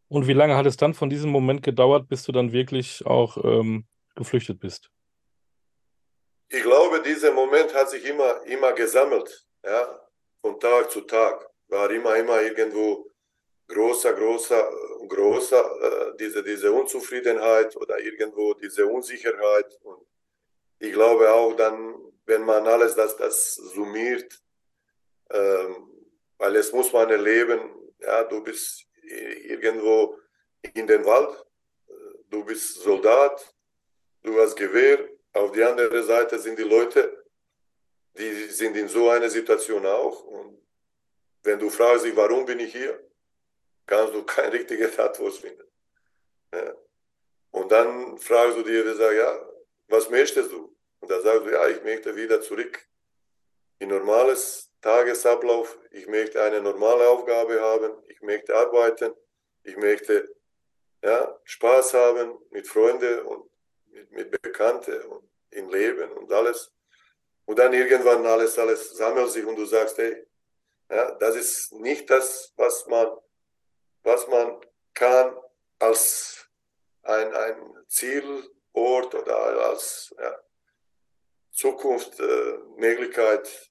[0.09, 3.37] Und wie lange hat es dann von diesem Moment gedauert, bis du dann wirklich auch
[3.44, 4.90] ähm, geflüchtet bist?
[6.49, 10.01] Ich glaube, dieser Moment hat sich immer, immer gesammelt, ja,
[10.40, 11.49] von Tag zu Tag.
[11.68, 13.09] War immer, immer irgendwo
[13.68, 14.68] großer, großer,
[15.09, 19.79] großer, äh, diese, diese Unzufriedenheit oder irgendwo diese Unsicherheit.
[19.83, 20.05] Und
[20.81, 21.95] ich glaube auch dann,
[22.27, 24.43] wenn man alles das, das summiert,
[25.31, 25.88] ähm,
[26.38, 27.61] weil es muss man erleben,
[28.01, 30.19] ja, du bist irgendwo
[30.75, 31.45] in den Wald,
[32.31, 33.55] du bist Soldat,
[34.23, 37.25] du hast Gewehr, auf die andere Seite sind die Leute,
[38.16, 40.25] die sind in so einer Situation auch.
[40.25, 40.59] Und
[41.43, 42.99] wenn du fragst dich, warum bin ich hier,
[43.87, 45.64] kannst du keine richtige Antwort finden.
[46.55, 46.75] Ja.
[47.51, 49.50] Und dann fragst du dir, sag, ja,
[49.90, 50.76] was möchtest du?
[51.00, 52.87] Und da sagst du, ja, ich möchte wieder zurück
[53.79, 55.79] in normales Tagesablauf.
[55.90, 57.92] Ich möchte eine normale Aufgabe haben.
[58.09, 59.14] Ich möchte arbeiten.
[59.62, 60.35] Ich möchte
[61.03, 63.50] ja, Spaß haben mit Freunden und
[63.87, 66.72] mit, mit Bekannten und im Leben und alles.
[67.46, 70.26] Und dann irgendwann alles, alles sammelt sich und du sagst, hey,
[70.90, 73.09] ja, das ist nicht das, was man,
[74.03, 74.61] was man
[74.94, 75.37] kann
[75.79, 76.48] als
[77.03, 77.85] ein, ein
[78.81, 80.35] Zielort oder als ja,
[81.53, 83.71] Zukunftsmöglichkeit äh,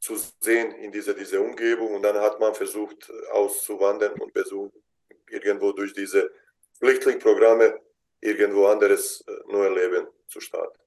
[0.00, 1.94] zu sehen in dieser, dieser Umgebung.
[1.94, 4.72] Und dann hat man versucht auszuwandern und versucht,
[5.28, 6.30] irgendwo durch diese
[6.78, 7.80] Flüchtlingsprogramme
[8.20, 10.78] irgendwo anderes äh, neues Leben zu starten.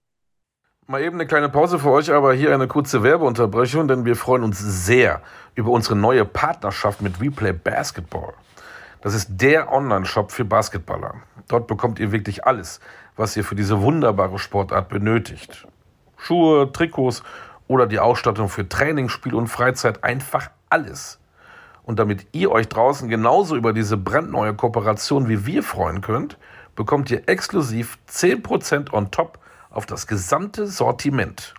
[0.86, 4.44] Mal eben eine kleine Pause für euch, aber hier eine kurze Werbeunterbrechung, denn wir freuen
[4.44, 5.22] uns sehr
[5.56, 8.34] über unsere neue Partnerschaft mit Replay Basketball.
[9.04, 11.16] Das ist der Online-Shop für Basketballer.
[11.50, 12.80] Dort bekommt ihr wirklich alles,
[13.18, 15.68] was ihr für diese wunderbare Sportart benötigt.
[16.16, 17.22] Schuhe, Trikots
[17.68, 21.20] oder die Ausstattung für Training, Spiel und Freizeit, einfach alles.
[21.84, 26.38] Und damit ihr euch draußen genauso über diese brandneue Kooperation wie wir freuen könnt,
[26.78, 29.38] bekommt ihr exklusiv 10% on top
[29.70, 31.56] auf das gesamte Sortiment.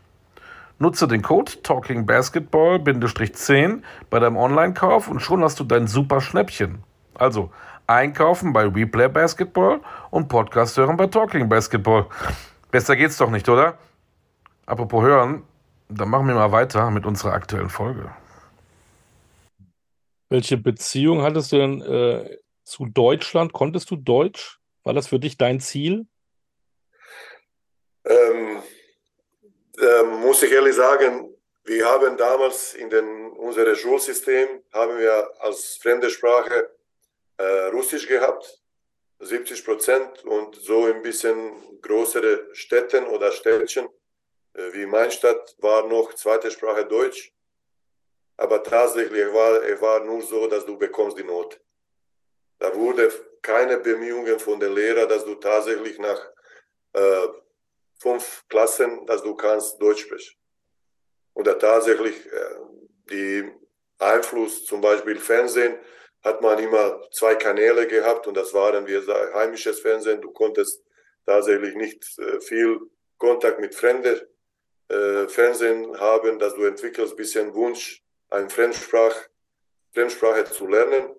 [0.78, 6.83] Nutze den Code TalkingBasketball-10 bei deinem Online-Kauf und schon hast du dein super Schnäppchen.
[7.14, 7.50] Also
[7.87, 12.07] einkaufen bei Replay Basketball und Podcast hören bei Talking Basketball.
[12.70, 13.79] Besser geht's doch nicht, oder?
[14.66, 15.44] Apropos hören,
[15.88, 18.11] dann machen wir mal weiter mit unserer aktuellen Folge.
[20.31, 23.53] Welche Beziehung hattest du denn äh, zu Deutschland?
[23.53, 24.59] Konntest du Deutsch?
[24.83, 26.07] War das für dich dein Ziel?
[28.05, 28.62] Ähm,
[29.79, 31.31] äh, muss ich ehrlich sagen,
[31.64, 36.73] wir haben damals in den, unserem Schulsystem haben wir als fremde Sprache
[37.36, 38.62] äh, Russisch gehabt,
[39.20, 43.88] 70 Prozent und so ein bisschen größere Städten oder Städtchen
[44.54, 47.32] äh, wie mein Stadt war noch zweite Sprache Deutsch.
[48.36, 51.58] Aber tatsächlich war es war nur so, dass du bekommst die Note.
[52.58, 56.20] Da wurde keine Bemühungen von den Lehrern, dass du tatsächlich nach
[56.94, 57.28] äh,
[58.00, 60.36] fünf Klassen, dass du kannst Deutsch sprechen.
[61.32, 62.56] Und da tatsächlich äh,
[63.10, 63.52] die
[63.98, 65.78] Einfluss, zum Beispiel Fernsehen,
[66.24, 70.22] hat man immer zwei Kanäle gehabt und das waren wir heimisches Fernsehen.
[70.22, 70.82] Du konntest
[71.26, 72.80] tatsächlich nicht äh, viel
[73.18, 74.20] Kontakt mit Fremden
[74.88, 79.14] äh, Fernsehen haben, dass du entwickelst bisschen Wunsch, eine Fremdsprach,
[79.92, 81.14] Fremdsprache zu lernen.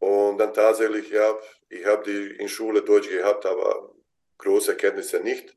[0.00, 3.94] Und dann tatsächlich, ja, ich habe die in Schule Deutsch gehabt, aber
[4.38, 5.56] große Kenntnisse nicht.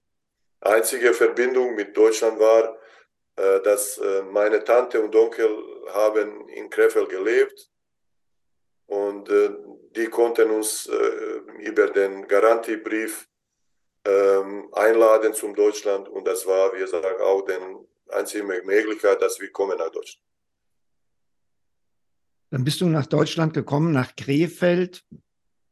[0.59, 2.77] Einzige Verbindung mit Deutschland war,
[3.37, 5.49] äh, dass äh, meine Tante und Onkel
[5.93, 7.70] haben in Krefeld gelebt
[8.91, 9.51] und äh,
[9.95, 10.89] die konnten uns
[11.59, 13.27] über den Garantiebrief
[14.05, 19.51] ähm, einladen zum Deutschland und das war, wie gesagt, auch die einzige Möglichkeit, dass wir
[19.51, 20.25] kommen nach Deutschland.
[22.49, 25.03] Dann bist du nach Deutschland gekommen, nach Krefeld.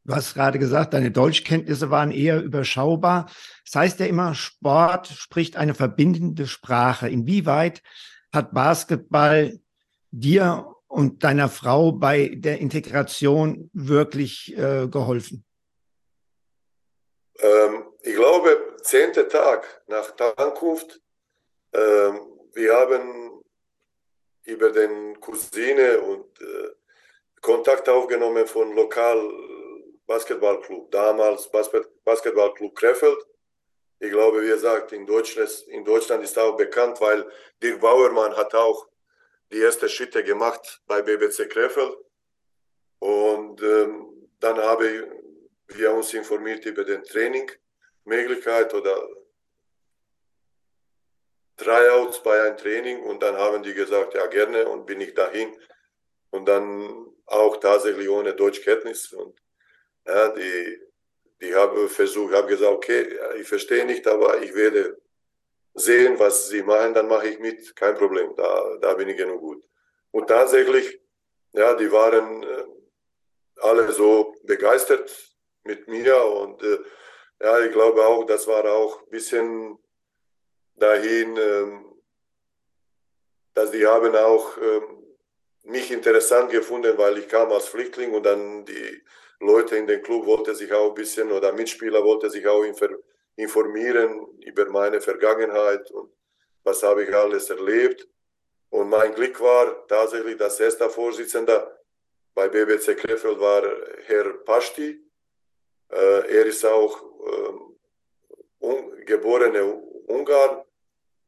[0.04, 3.30] Du hast gerade gesagt, deine Deutschkenntnisse waren eher überschaubar.
[3.66, 7.08] Das heißt ja immer, Sport spricht eine verbindende Sprache.
[7.08, 7.82] Inwieweit
[8.32, 9.60] hat Basketball
[10.10, 15.44] dir und deiner Frau bei der Integration wirklich äh, geholfen?
[17.38, 21.00] Ähm, ich glaube, zehnter Tag nach der Ankunft.
[21.72, 22.20] Ähm,
[22.54, 23.40] wir haben
[24.42, 26.70] über den Cousine und äh,
[27.40, 29.30] Kontakt aufgenommen von lokal
[30.06, 31.48] Basketballclub, damals
[32.04, 33.18] Basketballclub Krefeld.
[34.00, 37.24] Ich glaube, wie gesagt, in Deutschland, in Deutschland ist auch bekannt, weil
[37.62, 38.89] Dirk Bauermann hat auch
[39.50, 41.96] die ersten Schritte gemacht bei BBC Krefeld.
[42.98, 45.26] Und ähm, dann haben
[45.68, 49.08] wir uns informiert über den Trainingmöglichkeit oder
[51.56, 53.02] Tryouts bei einem Training.
[53.02, 54.68] Und dann haben die gesagt, ja gerne.
[54.68, 55.56] Und bin ich dahin.
[56.30, 59.40] Und dann auch tatsächlich ohne Deutschkenntnis und
[60.06, 60.80] ja, die,
[61.40, 64.99] die haben versucht, haben gesagt, okay, ich verstehe nicht, aber ich werde
[65.74, 69.40] sehen, was sie machen, dann mache ich mit, kein Problem, da, da bin ich genug
[69.40, 69.64] gut.
[70.10, 71.00] Und tatsächlich,
[71.52, 72.64] ja, die waren äh,
[73.60, 75.10] alle so begeistert
[75.64, 76.78] mit mir und äh,
[77.42, 79.78] ja, ich glaube auch, das war auch ein bisschen
[80.74, 81.66] dahin, äh,
[83.54, 84.80] dass die haben auch äh,
[85.64, 89.02] mich interessant gefunden, weil ich kam als Flüchtling und dann die
[89.40, 93.02] Leute in den Club wollten sich auch ein bisschen oder Mitspieler wollten sich auch informieren
[93.44, 96.12] über meine Vergangenheit und
[96.62, 98.08] was habe ich alles erlebt.
[98.70, 101.80] Und mein Glück war tatsächlich, dass erster Vorsitzender
[102.34, 103.62] bei BBC Krefeld war
[104.06, 105.00] Herr Pasti.
[105.90, 107.02] Äh, er ist auch
[108.60, 109.64] äh, geborene
[110.06, 110.62] Ungarn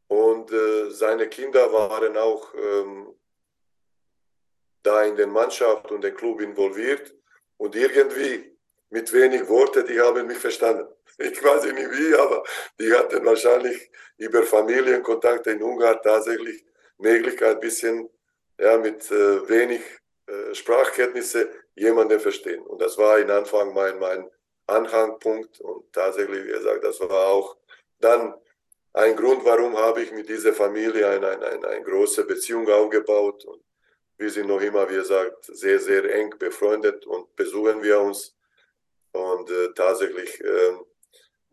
[0.09, 3.15] und äh, seine Kinder waren auch ähm,
[4.83, 7.15] da in den Mannschaft und den Club involviert.
[7.57, 8.57] Und irgendwie
[8.91, 10.87] mit wenig Worte, die haben mich verstanden.
[11.19, 12.43] Ich weiß nicht wie, aber
[12.79, 16.65] die hatten wahrscheinlich über Familienkontakte in Ungarn tatsächlich
[16.99, 18.09] Möglichkeit, ein bisschen
[18.59, 19.83] ja, mit äh, wenig
[20.27, 22.63] äh, Sprachkenntnisse jemanden verstehen.
[22.63, 24.31] Und das war in Anfang mein, mein
[24.67, 27.57] Anhangpunkt und tatsächlich, wie gesagt, das war auch
[27.99, 28.35] dann
[28.95, 33.45] ein Grund, warum habe ich mit dieser Familie eine, eine, eine, eine große Beziehung aufgebaut.
[33.45, 33.63] Und
[34.19, 38.37] wir sind noch immer, wie gesagt, sehr, sehr eng befreundet und besuchen wir uns.
[39.13, 40.73] Und äh, tatsächlich äh,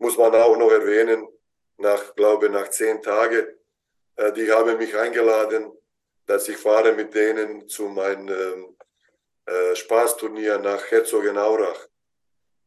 [0.00, 1.28] muss man auch noch erwähnen,
[1.76, 3.46] nach, glaube nach zehn Tagen,
[4.16, 5.72] äh, die haben mich eingeladen,
[6.26, 8.76] dass ich fahre mit denen zu meinem ähm,
[9.46, 11.86] äh, Spaßturnier nach Herzogenaurach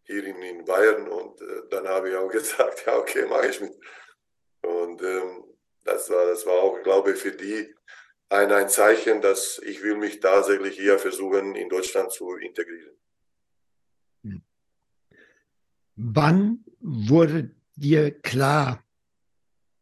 [0.03, 1.07] hier in, in Bayern.
[1.07, 3.73] Und äh, dann habe ich auch gesagt, ja, okay, mache ich mit.
[4.61, 5.43] Und ähm,
[5.83, 7.75] das, war, das war auch, glaube ich, für die
[8.29, 12.97] ein, ein Zeichen, dass ich will mich tatsächlich hier versuchen, in Deutschland zu integrieren.
[15.95, 18.83] Wann wurde dir klar,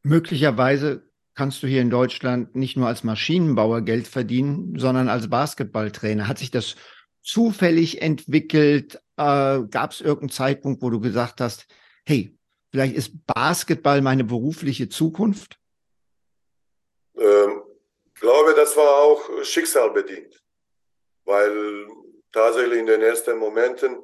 [0.04, 6.28] möglicherweise kannst du hier in Deutschland nicht nur als Maschinenbauer Geld verdienen, sondern als Basketballtrainer?
[6.28, 6.76] Hat sich das
[7.22, 8.96] zufällig entwickelt?
[9.18, 11.68] Äh, Gab es irgendeinen Zeitpunkt, wo du gesagt hast,
[12.06, 12.38] hey,
[12.72, 15.60] vielleicht ist Basketball meine berufliche Zukunft?
[17.18, 17.64] Ähm,
[18.20, 20.44] glaube, das war auch schicksalbedingt,
[21.26, 21.88] weil
[22.32, 24.04] tatsächlich in den ersten Momenten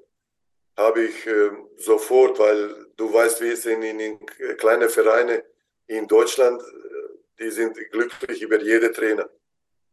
[0.75, 4.19] habe ich äh, sofort, weil du weißt, wie es in, in, in
[4.57, 5.43] kleine Vereine
[5.87, 9.29] in Deutschland, äh, die sind glücklich über jede Trainer.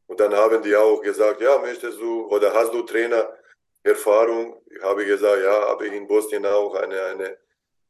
[0.06, 4.60] Und dann haben die auch gesagt, ja, möchtest du oder hast du Trainererfahrung?
[4.66, 7.38] Ich habe gesagt, ja, habe ich in Bosnien auch eine, eine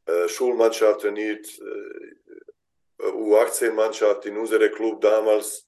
[0.06, 5.66] äh, Schulmannschaft trainiert, äh, U18-Mannschaft in unserem Club damals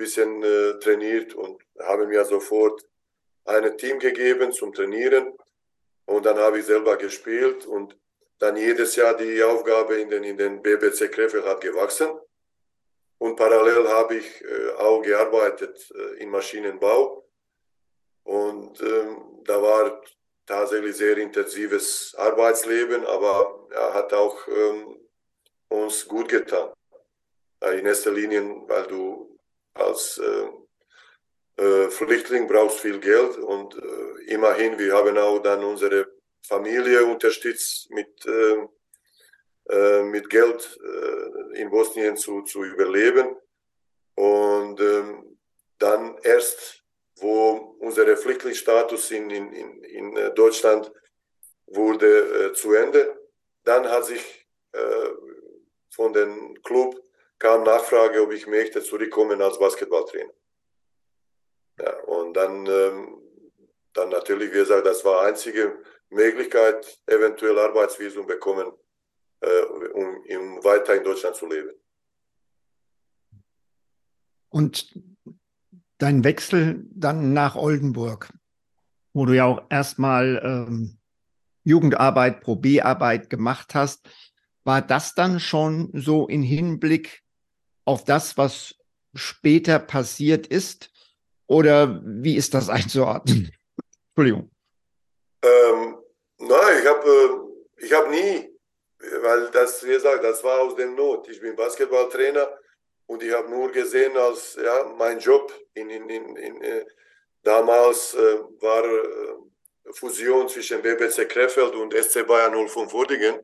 [0.00, 2.82] bisschen äh, trainiert und haben mir sofort
[3.44, 5.34] ein Team gegeben zum Trainieren.
[6.06, 7.96] Und dann habe ich selber gespielt und
[8.40, 12.08] dann jedes Jahr die Aufgabe in den, in den BBC Krefeld hat gewachsen.
[13.18, 17.28] Und parallel habe ich äh, auch gearbeitet äh, im Maschinenbau.
[18.24, 20.02] Und ähm, da war
[20.46, 24.96] tatsächlich sehr intensives Arbeitsleben, aber er hat auch ähm,
[25.68, 26.72] uns gut getan.
[27.60, 29.38] In erster Linie, weil du
[29.74, 36.08] als äh, äh, Flüchtling brauchst viel Geld und äh, immerhin, wir haben auch dann unsere
[36.42, 38.66] Familie unterstützt mit, äh,
[39.68, 43.36] äh, mit Geld äh, in Bosnien zu, zu überleben.
[44.14, 45.38] Und ähm,
[45.78, 46.84] dann erst,
[47.16, 50.90] wo unser Flüchtlingsstatus in, in, in, in Deutschland
[51.66, 53.18] wurde zu Ende,
[53.64, 54.46] dann hat sich
[55.90, 57.00] von dem Club
[57.38, 60.32] kam Nachfrage, ob ich möchte zurückkommen als Basketballtrainer.
[61.80, 63.22] Ja, und dann, ähm,
[63.94, 68.72] dann natürlich, wie gesagt, das war einzige Möglichkeit, eventuell Arbeitsvisum bekommen,
[69.40, 71.70] äh, um, um weiter in Deutschland zu leben.
[74.48, 74.92] Und
[75.98, 78.32] dein Wechsel dann nach Oldenburg,
[79.12, 80.98] wo du ja auch erstmal ähm,
[81.62, 84.08] Jugendarbeit, Pro B-Arbeit gemacht hast,
[84.64, 87.22] war das dann schon so in Hinblick
[87.84, 88.74] auf das, was
[89.14, 90.90] später passiert ist?
[91.46, 93.52] Oder wie ist das einzuordnen?
[94.10, 94.50] Entschuldigung.
[95.42, 95.96] Ähm,
[96.50, 98.50] nein, ich habe äh, ich hab nie,
[99.22, 101.28] weil das, wie gesagt, das war aus dem Not.
[101.28, 102.46] Ich bin Basketballtrainer
[103.06, 105.52] und ich habe nur gesehen als ja, mein Job.
[105.74, 106.84] In, in, in, in äh,
[107.42, 113.40] damals äh, war äh, Fusion zwischen BBC Krefeld und SC Bayern 05 Wurdingen.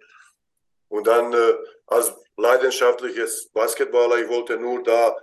[0.88, 1.54] Und dann äh,
[1.86, 5.16] als leidenschaftliches Basketballer, ich wollte nur da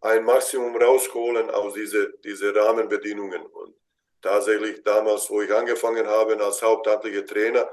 [0.00, 3.44] ein Maximum rausholen aus diese, diese Rahmenbedingungen.
[3.44, 3.74] Und
[4.22, 7.70] tatsächlich damals, wo ich angefangen habe als hauptamtlicher Trainer,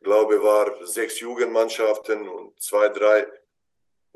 [0.00, 3.26] glaube war sechs Jugendmannschaften und zwei, drei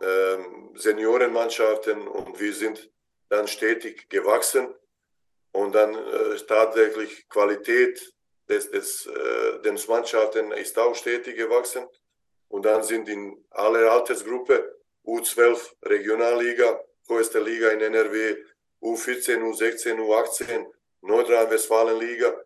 [0.02, 2.90] ähm, Seniorenmannschaften und wir sind
[3.28, 4.74] dann stetig gewachsen
[5.52, 8.14] und dann äh, tatsächlich Qualität
[8.48, 11.87] des, des, äh, des Mannschaften ist auch stetig gewachsen
[12.48, 18.37] und dann sind in aller Altersgruppe U12 Regionalliga, höchste Liga in NRW,
[18.82, 20.66] U14, U16, U18,
[21.04, 22.44] Nordrhein-Westfalen-Liga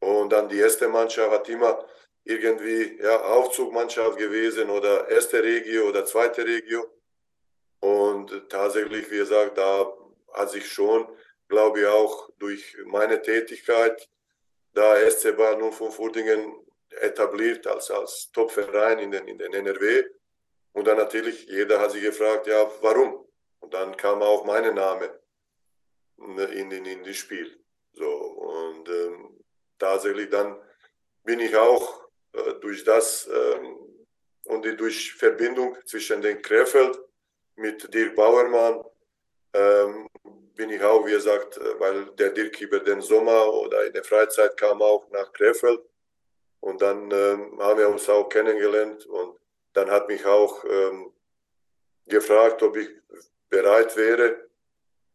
[0.00, 1.86] und dann die erste Mannschaft hat immer
[2.24, 6.86] irgendwie ja, Aufzugmannschaft gewesen oder erste Regio oder zweite Regio.
[7.80, 9.92] Und tatsächlich, wie gesagt, da
[10.32, 11.06] hat sich schon,
[11.48, 14.08] glaube ich, auch durch meine Tätigkeit
[14.72, 16.54] da SC Bar 05 Furdingen
[17.00, 20.04] etabliert als, als Top-Verein in den, in den NRW.
[20.72, 23.26] Und dann natürlich, jeder hat sich gefragt, ja, warum?
[23.60, 25.20] Und dann kam auch mein Name
[26.18, 27.63] in, in, in das Spiel.
[28.84, 29.44] Und ähm,
[29.78, 30.58] tatsächlich dann
[31.24, 33.78] bin ich auch äh, durch das ähm,
[34.44, 36.98] und die, durch Verbindung zwischen den Krefeld
[37.56, 38.84] mit Dirk Bauermann
[39.54, 40.08] ähm,
[40.54, 44.04] bin ich auch, wie gesagt, äh, weil der Dirk über den Sommer oder in der
[44.04, 45.80] Freizeit kam auch nach Krefeld.
[46.60, 49.38] Und dann ähm, haben wir uns auch kennengelernt und
[49.72, 51.12] dann hat mich auch ähm,
[52.06, 52.88] gefragt, ob ich
[53.48, 54.48] bereit wäre,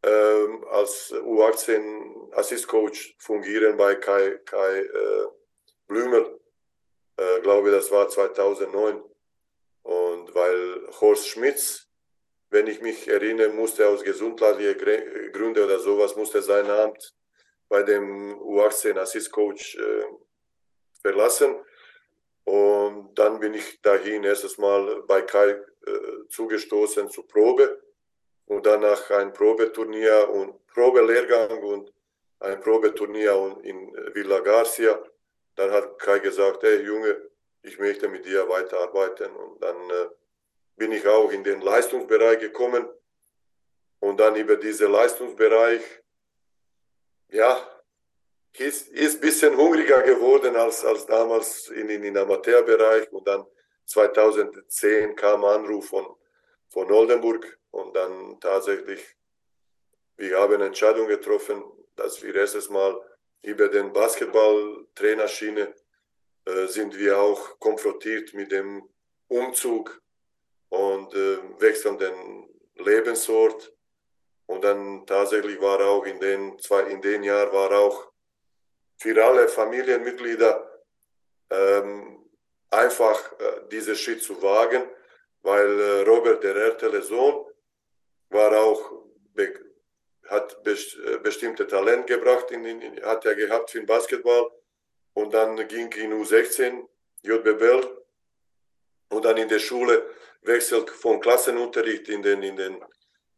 [0.03, 5.27] ähm, als U18 Assist Coach fungieren bei Kai, Kai äh,
[5.87, 6.39] Blümel
[7.19, 9.03] äh, glaube, das war 2009.
[9.83, 11.87] Und weil Horst Schmitz,
[12.49, 17.13] wenn ich mich erinnere, musste aus gesundheitlichen Gründen oder sowas, musste sein Amt
[17.67, 20.05] bei dem U18 Assist Coach äh,
[21.01, 21.55] verlassen.
[22.45, 27.83] Und dann bin ich dahin erstes Mal bei Kai äh, zugestoßen zur Probe
[28.45, 31.91] und danach ein Probeturnier und Probelehrgang und
[32.39, 35.02] ein Probeturnier in Villa Garcia.
[35.56, 37.30] Dann hat Kai gesagt, hey Junge,
[37.62, 39.36] ich möchte mit dir weiterarbeiten.
[39.36, 40.08] Und dann äh,
[40.75, 42.88] bin ich auch in den Leistungsbereich gekommen.
[43.99, 45.82] Und dann über diesen Leistungsbereich,
[47.30, 47.82] ja,
[48.58, 53.12] ist, ist ein bisschen hungriger geworden als, als damals in, in, in Amateurbereich.
[53.12, 53.45] Und dann
[53.86, 56.06] 2010 kam Anruf von,
[56.69, 59.02] von Oldenburg und dann tatsächlich,
[60.17, 61.63] wir haben eine Entscheidung getroffen,
[61.99, 62.99] dass wir erstes Mal
[63.41, 65.73] über den Basketballtrainerschiene
[66.45, 68.88] äh, sind wir auch konfrontiert mit dem
[69.27, 70.01] Umzug
[70.69, 73.73] und äh, wechselnden Lebensort.
[74.45, 78.12] Und dann tatsächlich war auch in den zwei, in den Jahren war auch
[78.97, 80.83] für alle Familienmitglieder
[81.51, 82.25] ähm,
[82.69, 84.83] einfach äh, diesen Schritt zu wagen,
[85.41, 87.45] weil äh, Robert, der ältere Sohn,
[88.29, 88.99] war auch
[90.29, 94.51] hat äh, bestimmte Talent gebracht, in, in, hat er gehabt für den Basketball.
[95.13, 96.87] Und dann ging in U16,
[97.23, 97.81] JBL.
[99.09, 100.07] Und dann in der Schule
[100.43, 102.81] wechselt vom Klassenunterricht in den, in den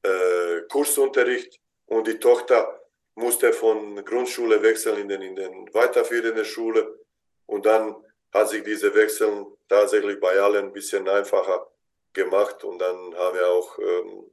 [0.04, 1.60] äh, Kursunterricht.
[1.86, 2.82] Und die Tochter
[3.15, 6.99] musste von Grundschule wechseln in den, in den weiterführenden Schule.
[7.45, 7.95] Und dann
[8.34, 11.67] hat sich diese Wechsel tatsächlich bei allen ein bisschen einfacher
[12.13, 12.63] gemacht.
[12.63, 14.32] Und dann haben wir auch ähm,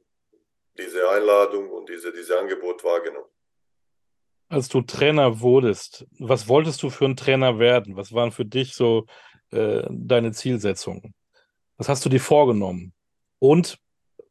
[0.79, 3.29] diese Einladung und diese, diese Angebot wahrgenommen.
[4.49, 7.95] Als du Trainer wurdest, was wolltest du für ein Trainer werden?
[7.95, 9.05] Was waren für dich so
[9.51, 11.13] äh, deine Zielsetzungen?
[11.77, 12.93] Was hast du dir vorgenommen?
[13.37, 13.77] Und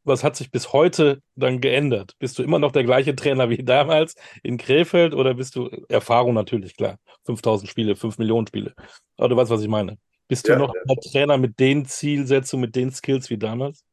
[0.03, 2.15] was hat sich bis heute dann geändert?
[2.19, 6.33] Bist du immer noch der gleiche Trainer wie damals in Krefeld oder bist du Erfahrung
[6.33, 8.73] natürlich, klar, 5000 Spiele, 5 Millionen Spiele.
[9.17, 9.97] Aber du weißt, was ich meine.
[10.27, 10.95] Bist ja, du noch ja.
[11.11, 13.83] Trainer mit den Zielsetzungen, mit den Skills wie damals?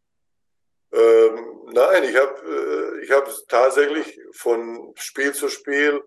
[0.93, 6.01] Ähm, Nein, ich habe äh, ich hab tatsächlich von Spiel zu Spiel,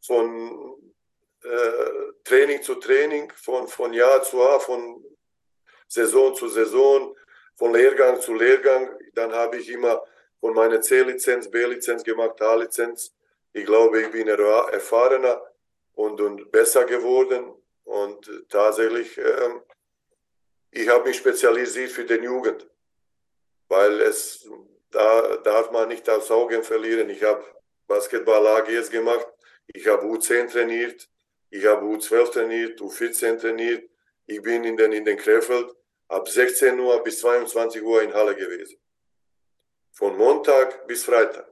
[0.00, 0.74] von
[1.42, 5.04] äh, Training zu Training, von, von Jahr zu Jahr, von
[5.86, 7.14] Saison zu Saison,
[7.56, 8.98] von Lehrgang zu Lehrgang.
[9.12, 10.02] Dann habe ich immer
[10.40, 13.14] von meiner C-Lizenz, B-Lizenz gemacht, A-Lizenz.
[13.52, 15.42] Ich glaube, ich bin erfahrener
[15.92, 17.52] und, und besser geworden.
[17.84, 19.60] Und tatsächlich, ähm,
[20.70, 22.66] ich habe mich spezialisiert für den Jugend,
[23.68, 24.48] weil es,
[24.92, 27.10] da darf man nicht aus Augen verlieren.
[27.10, 27.44] Ich habe
[27.86, 29.26] Basketball AGs gemacht,
[29.66, 31.08] ich habe U10 trainiert,
[31.50, 33.90] ich habe U12 trainiert, U14 trainiert.
[34.26, 35.74] Ich bin in den, in den Krefeld
[36.08, 38.78] ab 16 Uhr bis 22 Uhr in Halle gewesen.
[39.92, 41.48] Von Montag bis Freitag.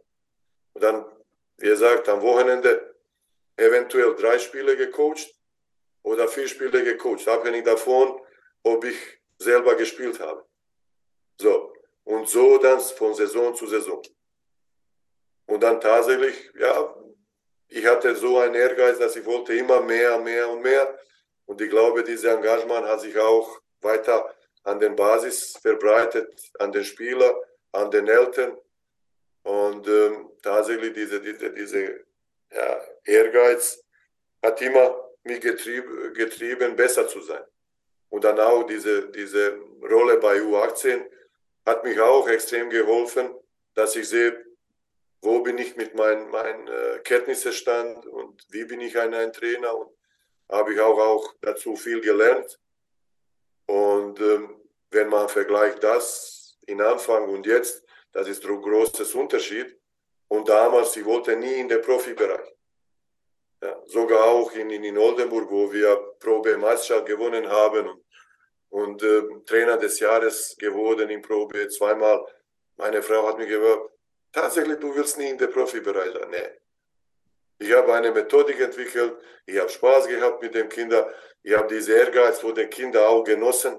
[0.72, 1.05] Und dann,
[1.59, 2.95] wie gesagt, am Wochenende
[3.57, 5.34] eventuell drei Spiele gecoacht
[6.03, 8.20] oder vier Spiele gecoacht, abhängig davon,
[8.62, 8.99] ob ich
[9.38, 10.47] selber gespielt habe.
[11.38, 11.70] So,
[12.21, 14.03] und so dann von Saison zu Saison.
[15.47, 16.95] Und dann tatsächlich, ja,
[17.68, 20.99] ich hatte so einen Ehrgeiz, dass ich wollte immer mehr, mehr und mehr.
[21.47, 26.85] Und ich glaube, dieses Engagement hat sich auch weiter an den Basis verbreitet, an den
[26.85, 27.33] Spieler,
[27.73, 28.59] an den Eltern.
[29.43, 32.05] Und ähm, tatsächlich diese, diese, diese
[32.53, 33.83] ja, Ehrgeiz
[34.43, 37.45] hat immer mich getrieben, getrieben, besser zu sein.
[38.11, 39.59] Und dann auch diese, diese
[39.91, 41.07] Rolle bei U18
[41.71, 43.31] hat mich auch extrem geholfen,
[43.75, 44.45] dass ich sehe,
[45.23, 49.77] wo bin ich mit meinem mein, äh, Kenntnisstand und wie bin ich ein, ein Trainer
[49.77, 49.91] und
[50.51, 52.59] habe ich auch, auch dazu viel gelernt.
[53.66, 54.61] Und ähm,
[54.91, 59.79] wenn man vergleicht das in Anfang und jetzt, das ist ein großes Unterschied.
[60.27, 62.49] Und damals, ich wollte nie in den Profibereich.
[63.62, 68.00] Ja, sogar auch in, in Oldenburg, wo wir Probe Meisterschaft gewonnen haben
[68.71, 72.25] und, äh, Trainer des Jahres geworden in Probe zweimal.
[72.77, 73.91] Meine Frau hat mir gesagt,
[74.33, 76.14] tatsächlich, du willst nie in den Profibereich.
[76.31, 76.51] Nee.
[77.59, 81.05] Ich habe eine Methodik entwickelt, ich habe Spaß gehabt mit den Kindern,
[81.43, 83.79] ich habe diese Ehrgeiz von den Kindern auch genossen,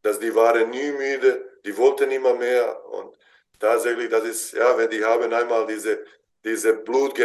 [0.00, 3.14] dass die waren nie müde, die wollten immer mehr und
[3.58, 6.04] tatsächlich, das ist, ja, wenn die haben einmal diese,
[6.42, 7.20] diese Blut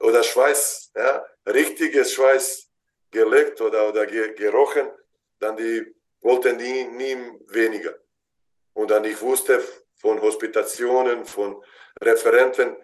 [0.00, 2.68] oder Schweiß, ja, richtiges Schweiß
[3.10, 4.90] geleckt oder, oder gerochen,
[5.38, 7.16] dann die wollten nie, nie
[7.48, 7.94] weniger.
[8.72, 9.62] Und dann ich wusste
[9.96, 11.62] von Hospitationen, von
[12.00, 12.76] Referenten,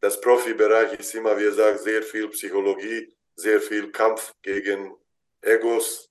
[0.00, 4.94] das Profibereich ist immer, wie gesagt, sehr viel Psychologie, sehr viel Kampf gegen
[5.40, 6.10] Egos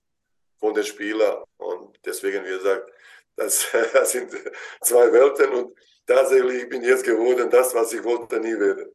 [0.58, 1.42] von den Spielern.
[1.58, 2.90] Und deswegen, wie gesagt,
[3.36, 4.30] das, das sind
[4.80, 5.74] zwei Welten und
[6.06, 8.90] tatsächlich bin ich jetzt geworden, das, was ich wollte, nie werden.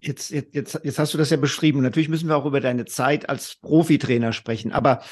[0.00, 1.80] Jetzt, jetzt, jetzt hast du das ja beschrieben.
[1.82, 4.72] Natürlich müssen wir auch über deine Zeit als Profitrainer sprechen.
[4.72, 5.02] Aber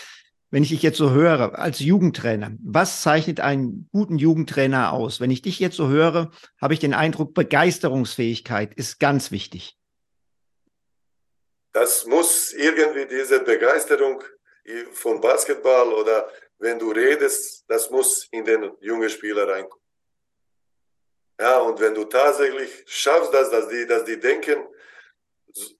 [0.55, 5.21] wenn ich dich jetzt so höre, als Jugendtrainer, was zeichnet einen guten Jugendtrainer aus?
[5.21, 6.31] Wenn ich dich jetzt so höre,
[6.63, 9.77] habe ich den Eindruck, Begeisterungsfähigkeit ist ganz wichtig.
[11.73, 14.23] Das muss irgendwie diese Begeisterung
[14.93, 19.85] von Basketball oder wenn du redest, das muss in den jungen Spieler reinkommen.
[21.41, 24.69] Ja, und wenn du tatsächlich schaffst, dass, dass, die, dass die denken,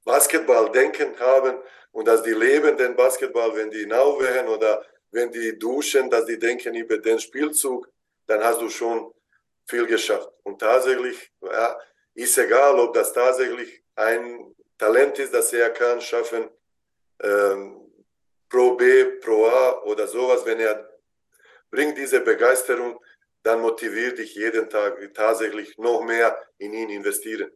[0.05, 1.59] Basketball denken haben
[1.95, 6.39] und dass die leben den Basketball, wenn die nachwählen oder wenn die duschen, dass die
[6.39, 7.89] denken über den Spielzug,
[8.27, 9.15] dann hast du schon
[9.65, 10.29] viel geschafft.
[10.43, 11.79] Und tatsächlich, ja,
[12.15, 16.51] ist egal, ob das tatsächlich ein Talent ist, das er kann schaffen,
[17.23, 17.81] ähm,
[18.49, 20.91] Pro B, Pro A oder sowas, wenn er
[21.71, 22.99] bringt diese Begeisterung,
[23.45, 27.53] dann motiviert dich jeden Tag tatsächlich noch mehr in ihn investieren.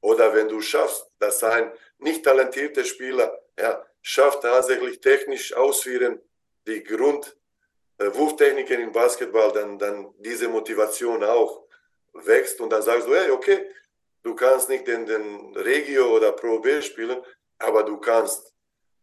[0.00, 6.20] Oder wenn du schaffst, dass ein nicht talentierter Spieler ja, schafft tatsächlich technisch ausführen,
[6.66, 11.66] die Grundwurftechniken äh, im Basketball, dann, dann diese Motivation auch
[12.12, 13.66] wächst und dann sagst du, hey, okay,
[14.22, 17.18] du kannst nicht in den Regio oder Pro B spielen,
[17.58, 18.54] aber du kannst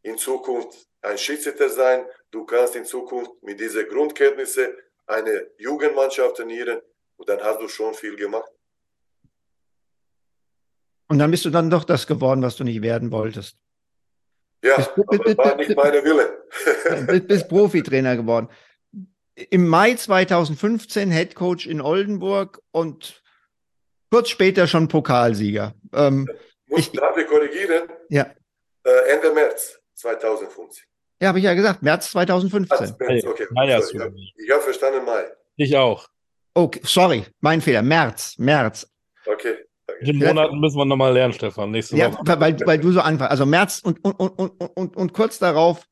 [0.01, 6.81] in Zukunft ein Schiedsrichter sein, du kannst in Zukunft mit diesen Grundkenntnissen eine Jugendmannschaft trainieren
[7.17, 8.51] und dann hast du schon viel gemacht.
[11.09, 13.57] Und dann bist du dann doch das geworden, was du nicht werden wolltest.
[14.63, 16.43] Ja, bist, aber war nicht meine Wille.
[17.07, 18.49] bist, bist Profitrainer geworden.
[19.35, 23.21] Im Mai 2015 Head Coach in Oldenburg und
[24.09, 25.73] kurz später schon Pokalsieger.
[25.93, 26.27] Ähm,
[26.67, 27.87] Muss, ich, darf ich korrigieren?
[28.09, 28.31] Ja.
[28.83, 30.83] Äh, Ende März 2015.
[31.21, 32.95] Ja, habe ich ja gesagt, März 2015.
[32.99, 33.47] März, okay.
[33.51, 33.79] Mai.
[34.37, 35.25] Ich habe verstanden Mai.
[35.55, 36.07] Ich auch.
[36.53, 37.83] Okay, sorry, mein Fehler.
[37.83, 38.87] März, März.
[39.25, 39.66] Okay.
[39.99, 41.71] In den Monaten müssen wir nochmal lernen, Stefan.
[41.71, 42.39] Nächste ja, Woche.
[42.39, 43.31] Weil, weil du so anfängst.
[43.31, 45.87] Also März und, und, und, und, und, und kurz darauf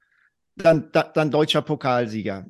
[0.56, 2.46] dann, dann deutscher Pokalsieger.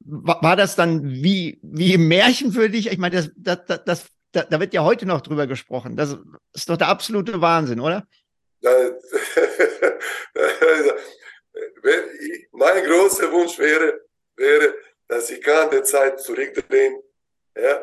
[0.00, 2.90] War das dann wie, wie im Märchen für dich?
[2.90, 5.96] Ich meine, das, das, das, das, da wird ja heute noch drüber gesprochen.
[5.96, 6.16] Das
[6.54, 8.06] ist doch der absolute Wahnsinn, oder?
[12.52, 14.00] mein großer Wunsch wäre,
[14.36, 14.74] wäre,
[15.06, 17.00] dass ich kann die Zeit zurückdrehen
[17.56, 17.82] ja,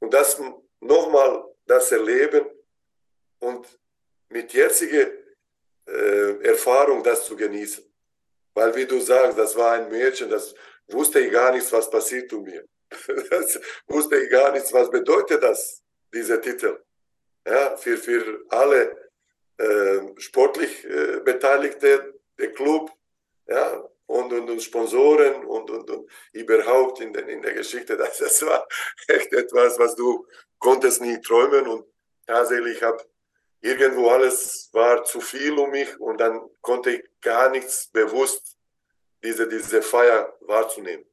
[0.00, 0.40] und das
[0.80, 2.46] nochmal das erleben,
[3.38, 3.66] und
[4.28, 5.08] mit jetziger
[5.86, 7.84] äh, Erfahrung das zu genießen.
[8.54, 10.54] Weil, wie du sagst, das war ein Mädchen, das
[10.88, 12.64] wusste ich gar nichts, was passiert zu mir.
[13.30, 16.78] Das wusste ich gar nichts, was bedeutet das, dieser Titel.
[17.46, 19.10] Ja, für, für alle
[19.58, 22.90] äh, sportlich äh, Beteiligte, der Club,
[23.46, 27.96] ja, und, und, und Sponsoren und, und, und überhaupt in, den, in der Geschichte.
[28.06, 28.66] Das, das war
[29.08, 30.26] echt etwas, was du
[30.58, 31.84] konntest nie träumen und
[32.26, 33.04] tatsächlich habe
[33.60, 38.56] irgendwo alles war zu viel um mich und dann konnte ich gar nichts bewusst
[39.22, 41.04] diese, diese Feier wahrzunehmen.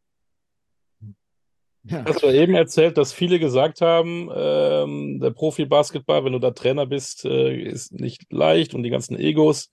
[1.86, 2.06] Ja.
[2.06, 6.86] Hast du eben erzählt, dass viele gesagt haben, ähm, der Profi-Basketball, wenn du da Trainer
[6.86, 9.70] bist, äh, ist nicht leicht und die ganzen Egos.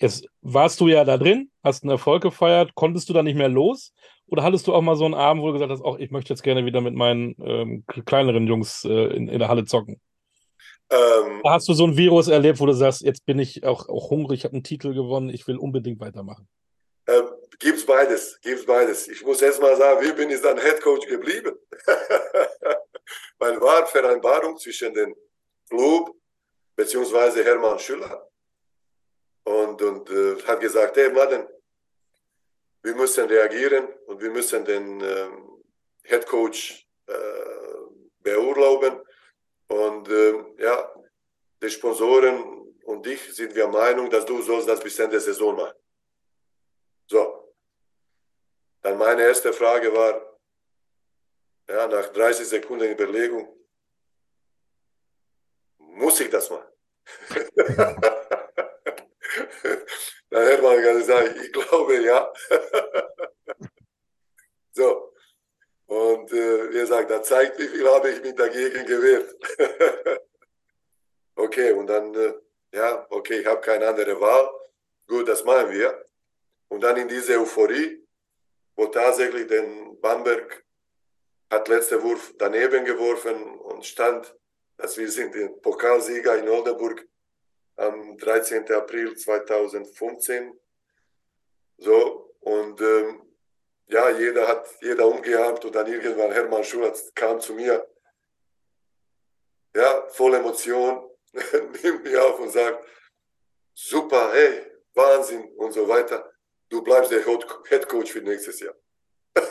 [0.00, 3.48] Jetzt warst du ja da drin, hast einen Erfolg gefeiert, konntest du da nicht mehr
[3.48, 3.92] los?
[4.26, 6.32] Oder hattest du auch mal so einen Abend, wo du gesagt hast, auch ich möchte
[6.32, 10.00] jetzt gerne wieder mit meinen ähm, kleineren Jungs äh, in, in der Halle zocken?
[10.90, 13.88] Ähm, da hast du so ein Virus erlebt, wo du sagst, jetzt bin ich auch,
[13.88, 16.48] auch hungrig, ich habe einen Titel gewonnen, ich will unbedingt weitermachen?
[17.06, 17.24] Ähm,
[17.58, 19.08] gibt's beides, gibt's beides.
[19.08, 21.56] Ich muss erst mal sagen, wie bin ich dann Head Coach geblieben?
[23.38, 25.14] Weil war Vereinbarung zwischen dem
[25.68, 26.14] Club
[26.76, 28.27] beziehungsweise Hermann Schüller
[29.48, 31.46] und, und äh, hat gesagt, hey Madden,
[32.82, 35.64] wir müssen reagieren und wir müssen den ähm,
[36.04, 37.12] Head Coach äh,
[38.20, 39.00] beurlauben.
[39.68, 40.92] Und äh, ja,
[41.62, 42.36] die Sponsoren
[42.84, 45.78] und ich sind wir Meinung, dass du sollst das bis Ende der Saison machen.
[47.06, 47.54] So.
[48.82, 50.38] Dann meine erste Frage war,
[51.68, 53.48] ja, nach 30 Sekunden Überlegung,
[55.78, 56.68] muss ich das machen?
[60.30, 62.32] Dann hätte man gesagt, ich glaube ja.
[64.72, 65.12] so.
[65.86, 69.34] Und äh, wie gesagt, da zeigt, wie viel habe ich mich dagegen gewehrt.
[71.34, 72.34] okay, und dann, äh,
[72.72, 74.50] ja, okay, ich habe keine andere Wahl.
[75.06, 76.06] Gut, das machen wir.
[76.68, 78.06] Und dann in diese Euphorie,
[78.76, 80.62] wo tatsächlich den Bamberg
[81.50, 84.36] hat letzter Wurf daneben geworfen und stand,
[84.76, 87.08] dass wir sind den Pokalsieger in Oldenburg
[87.78, 88.70] am 13.
[88.72, 90.58] April 2015.
[91.78, 93.22] So, und ähm,
[93.86, 97.88] ja, jeder hat, jeder umgehabt und dann irgendwann Hermann Schulatz kam zu mir,
[99.74, 101.08] ja, voll Emotion,
[101.82, 102.84] nimmt mich auf und sagt,
[103.74, 106.30] super, hey, Wahnsinn und so weiter
[106.68, 108.74] du bleibst der Head Coach für nächstes Jahr.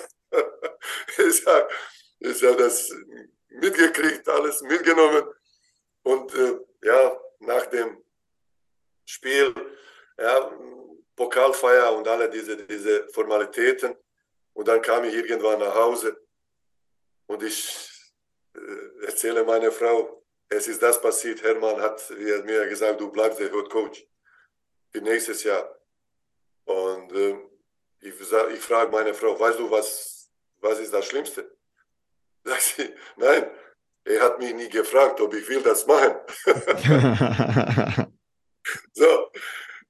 [1.17, 1.69] ich habe
[2.23, 2.91] hab das
[3.49, 5.23] mitgekriegt, alles mitgenommen.
[6.03, 8.03] Und äh, ja, nach dem
[9.07, 9.55] Spiel,
[10.17, 10.51] ja,
[11.15, 13.95] Pokalfeier und alle diese, diese Formalitäten.
[14.53, 16.19] Und dann kam ich irgendwann nach Hause
[17.27, 17.89] und ich
[18.55, 23.51] äh, erzähle meiner Frau, es ist das passiert, Hermann hat mir gesagt, du bleibst der
[23.51, 24.05] Head Coach
[24.91, 25.77] für nächstes Jahr.
[26.65, 27.37] Und äh,
[28.01, 30.29] ich, ich frage meine Frau, weißt du, was,
[30.59, 31.55] was ist das Schlimmste?
[32.43, 33.49] Sagt sie, nein,
[34.03, 36.15] er hat mich nie gefragt, ob ich will das machen.
[38.93, 39.31] so,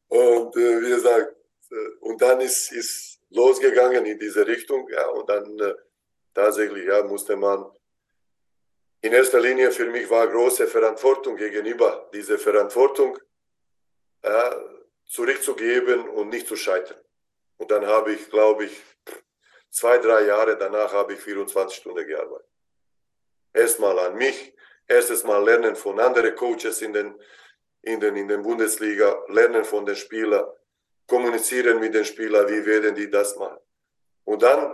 [0.07, 1.35] und äh, wie gesagt,
[1.71, 5.73] äh, und dann ist, ist losgegangen in diese Richtung, ja, und dann äh,
[6.33, 7.65] tatsächlich, ja, musste man
[9.01, 13.17] in erster Linie für mich war große Verantwortung gegenüber diese Verantwortung.
[14.23, 14.57] Ja,
[15.07, 16.97] zurückzugeben und nicht zu scheitern.
[17.57, 18.83] Und dann habe ich, glaube ich,
[19.69, 22.47] zwei, drei Jahre danach habe ich 24 Stunden gearbeitet.
[23.53, 24.53] Erstmal an mich,
[24.85, 27.19] erstes Mal lernen von anderen Coaches in den,
[27.87, 30.45] in den, in den Bundesliga, lernen von den Spielern,
[31.07, 33.59] kommunizieren mit den Spielern, wie werden die das machen.
[34.25, 34.73] Und dann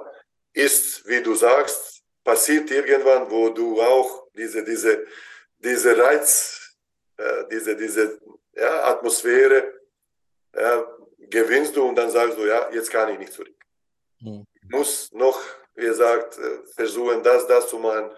[0.54, 5.06] ist, wie du sagst, passiert irgendwann, wo du auch diese, diese,
[5.60, 6.76] diese Reiz,
[7.18, 8.20] äh, diese, diese
[8.56, 9.74] ja, Atmosphäre
[10.56, 10.86] ja,
[11.20, 13.56] gewinnst du und dann sagst du, ja, jetzt kann ich nicht zurück.
[14.20, 14.46] Mhm.
[14.56, 15.40] Ich muss noch,
[15.76, 18.12] wie gesagt, äh, versuchen, das, das zu machen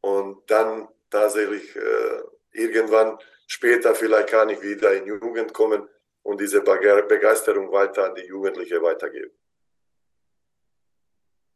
[0.00, 2.22] und dann tatsächlich äh,
[2.52, 3.18] irgendwann
[3.48, 5.82] später vielleicht kann ich wieder in Jugend kommen
[6.22, 9.30] und diese Begeisterung weiter an die Jugendliche weitergeben.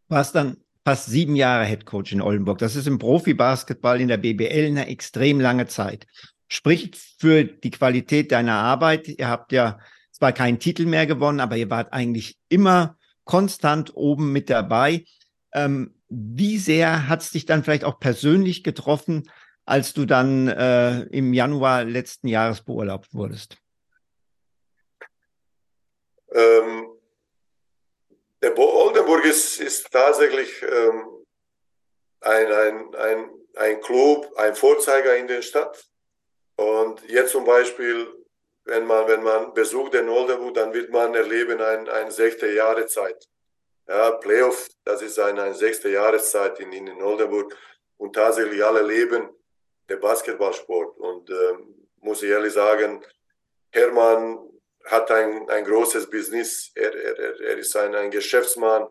[0.09, 2.59] Warst dann fast sieben Jahre Head Coach in Oldenburg.
[2.59, 6.07] Das ist im Profibasketball in der BBL eine extrem lange Zeit.
[6.49, 9.09] Spricht für die Qualität deiner Arbeit.
[9.09, 9.78] Ihr habt ja
[10.11, 15.05] zwar keinen Titel mehr gewonnen, aber ihr wart eigentlich immer konstant oben mit dabei.
[15.55, 19.30] Ähm, wie sehr hat es dich dann vielleicht auch persönlich getroffen,
[19.64, 23.56] als du dann äh, im Januar letzten Jahres beurlaubt wurdest?
[26.34, 26.88] Ähm,
[28.42, 31.24] der Oldenburg ist, ist tatsächlich ähm,
[32.20, 35.84] ein, ein, ein, ein Club, ein Vorzeiger in der Stadt.
[36.56, 38.06] Und jetzt zum Beispiel,
[38.64, 43.28] wenn man, wenn man besucht den Oldenburg, dann wird man erleben eine ein sechste Jahreszeit.
[43.86, 47.56] Ja, Playoff, das ist eine, eine sechste Jahreszeit in, in Oldenburg
[47.96, 49.28] und tatsächlich alle leben
[49.89, 50.99] der Basketballsport.
[50.99, 51.55] Und äh,
[52.01, 53.05] muss ich ehrlich sagen,
[53.70, 54.39] Hermann
[54.85, 58.89] hat ein, ein großes Business, er, er, er ist ein, ein Geschäftsmann.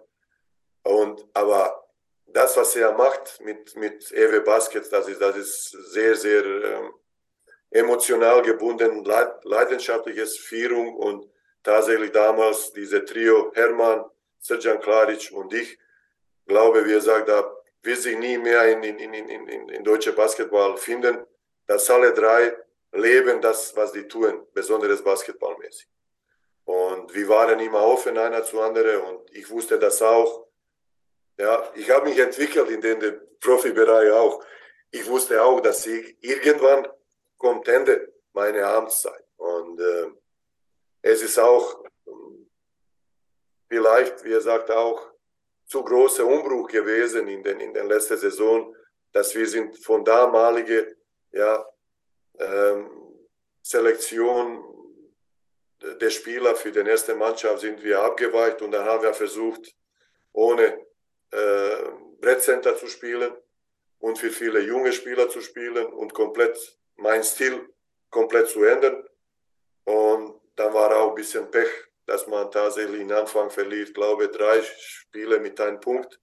[0.83, 1.87] Und, aber
[2.27, 6.93] das, was er macht mit, mit Ewe Baskets, das ist, das ist sehr, sehr ähm,
[7.69, 9.03] emotional gebunden,
[9.43, 11.29] leidenschaftliches Führung und
[11.63, 14.05] tatsächlich damals diese Trio Hermann,
[14.39, 15.77] Serjan Klaric und ich,
[16.47, 20.77] glaube, wie gesagt, da wird sich nie mehr in, in, in, in, in deutsche Basketball
[20.77, 21.25] finden,
[21.67, 22.55] dass alle drei
[22.91, 25.87] leben das, was die tun, besonders basketballmäßig.
[26.65, 30.47] Und wir waren immer offen einer zu anderen und ich wusste das auch.
[31.37, 34.43] Ja, ich habe mich entwickelt in den, Profibereich auch.
[34.91, 36.87] Ich wusste auch, dass ich irgendwann
[37.37, 39.25] kommt Ende meiner Amtszeit.
[39.37, 40.11] Und äh,
[41.01, 41.83] es ist auch
[43.67, 45.10] vielleicht, wie er sagt, auch
[45.71, 48.75] zu großer Umbruch gewesen in den, in den letzten Saison,
[49.13, 50.85] dass wir sind von damaligen
[51.31, 51.65] ja,
[52.39, 52.89] ähm,
[53.61, 54.65] Selektion
[56.01, 59.73] der Spieler für die erste Mannschaft sind wir abgeweicht und dann haben wir versucht,
[60.33, 60.65] ohne
[61.31, 63.31] äh, Brettcenter zu spielen
[63.99, 66.57] und für viele junge Spieler zu spielen und komplett
[66.97, 67.65] mein Stil
[68.09, 69.07] komplett zu ändern.
[69.85, 71.69] Und dann war auch ein bisschen Pech,
[72.11, 76.19] dass man tatsächlich in Anfang verliert, glaube drei Spiele mit einem Punkt.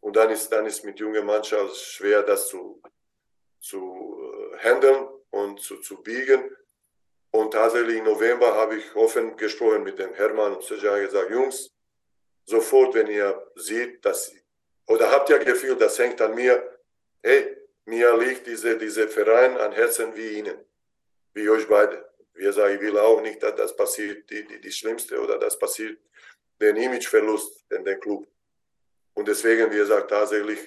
[0.00, 2.82] Und dann ist, dann ist mit junger Mannschaft schwer, das zu,
[3.58, 3.80] zu
[4.52, 6.54] äh, handeln und zu, zu biegen.
[7.30, 11.70] Und tatsächlich im November habe ich offen gesprochen mit dem Hermann und Sergej gesagt, Jungs,
[12.44, 14.30] sofort, wenn ihr seht, dass,
[14.86, 16.80] oder habt ihr Gefühl, das hängt an mir,
[17.22, 17.56] hey,
[17.86, 20.58] mir liegt dieser diese Verein an Herzen wie Ihnen,
[21.32, 22.07] wie euch beide.
[22.38, 25.58] Wir sagen, ich will auch nicht, dass das passiert, die, die, die Schlimmste oder das
[25.58, 25.98] passiert,
[26.60, 28.26] den Imageverlust in den Club.
[29.14, 30.60] Und deswegen, wie gesagt, tatsächlich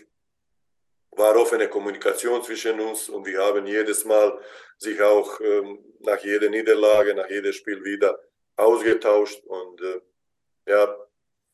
[1.12, 4.40] war offene Kommunikation zwischen uns und wir haben jedes Mal
[4.78, 8.20] sich auch ähm, nach jeder Niederlage, nach jedem Spiel wieder
[8.56, 10.02] ausgetauscht und äh,
[10.68, 10.98] ja,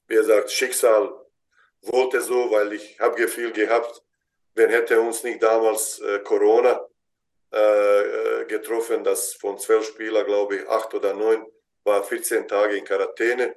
[0.08, 1.14] wie gesagt, Schicksal
[1.82, 4.04] wollte so, weil ich habe Gefühl gehabt,
[4.56, 6.88] wenn hätte uns nicht damals äh, Corona
[7.54, 8.02] äh,
[8.42, 11.46] äh, getroffen, dass von zwölf Spielern, glaube ich, acht oder neun
[11.84, 13.56] war 14 Tage in Quarantäne.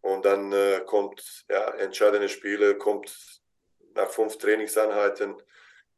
[0.00, 3.12] Und dann äh, kommt ja entscheidende Spiele, kommt
[3.94, 5.34] nach fünf Trainingseinheiten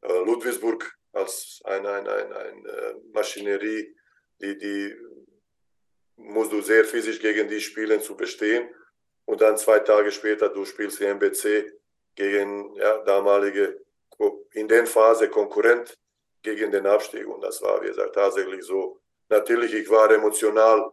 [0.01, 3.95] äh, Ludwigsburg als ein, ein, ein, ein äh, Maschinerie,
[4.41, 4.97] die, die
[6.17, 8.69] musst du sehr physisch gegen die spielen zu bestehen.
[9.25, 11.73] Und dann zwei Tage später, du spielst die MBC
[12.15, 13.81] gegen ja, damalige,
[14.53, 15.99] in der Phase Konkurrent
[16.43, 17.27] gegen den Abstieg.
[17.27, 19.01] Und das war, wie gesagt, tatsächlich so.
[19.29, 20.91] Natürlich, ich war emotional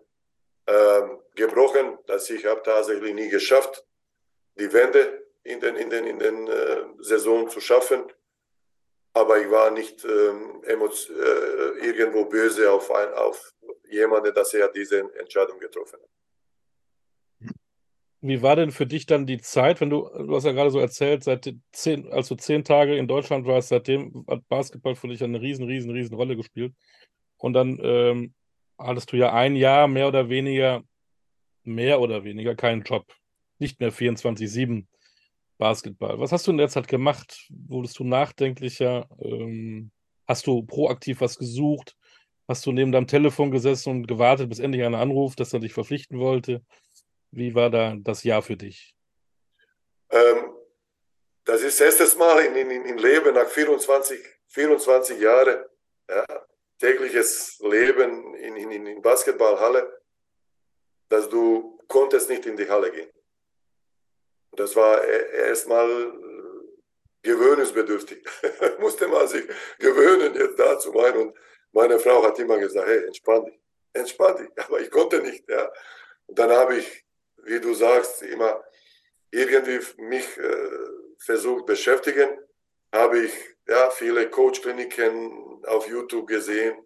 [0.68, 3.86] ähm, gebrochen, dass ich habe tatsächlich nie geschafft,
[4.56, 8.04] die Wende in den, in den, in den äh, Saison zu schaffen.
[9.14, 10.76] Aber ich war nicht ähm, äh,
[11.88, 13.54] irgendwo böse auf, ein, auf
[13.90, 16.10] jemanden, dass er diese Entscheidung getroffen hat.
[18.22, 20.80] Wie war denn für dich dann die Zeit, wenn du, du hast ja gerade so
[20.80, 25.24] erzählt, seit zehn, als du zehn Tage in Deutschland warst, seitdem hat Basketball für dich
[25.24, 26.74] eine riesen, riesen, riesen Rolle gespielt.
[27.38, 28.34] Und dann ähm,
[28.78, 30.84] hattest du ja ein Jahr mehr oder weniger,
[31.64, 33.06] mehr oder weniger keinen Job.
[33.58, 34.88] Nicht mehr 24-7
[35.58, 36.20] Basketball.
[36.20, 37.48] Was hast du in der Zeit gemacht?
[37.68, 39.08] Wurdest du nachdenklicher?
[39.22, 39.92] Ähm,
[40.28, 41.96] hast du proaktiv was gesucht?
[42.50, 45.74] Hast du neben deinem Telefon gesessen und gewartet, bis endlich einer anruft, dass er dich
[45.74, 46.64] verpflichten wollte?
[47.32, 48.96] Wie war da das Jahr für dich?
[50.10, 50.56] Ähm,
[51.46, 55.66] das ist das erste Mal in, in, in Leben nach 24, 24 Jahren.
[56.10, 56.26] Ja,
[56.80, 60.02] tägliches Leben in, in, in Basketballhalle,
[61.10, 63.12] dass du konntest nicht in die Halle gehen.
[64.54, 66.14] Das war e, erstmal
[67.22, 68.26] gewöhnungsbedürftig.
[68.80, 69.46] Musste man sich
[69.78, 71.18] gewöhnen, jetzt da zu sein.
[71.18, 71.38] Und
[71.72, 73.60] meine Frau hat immer gesagt, hey, entspann dich,
[73.94, 74.50] entspann dich.
[74.66, 75.48] Aber ich konnte nicht.
[75.50, 75.72] Ja.
[76.26, 77.06] Und dann habe ich
[77.44, 78.64] wie du sagst, immer
[79.32, 80.70] irgendwie mich äh,
[81.20, 82.30] versucht beschäftigen,
[82.92, 83.34] habe ich
[83.68, 86.78] ja, viele Coach-Kliniken auf YouTube gesehen,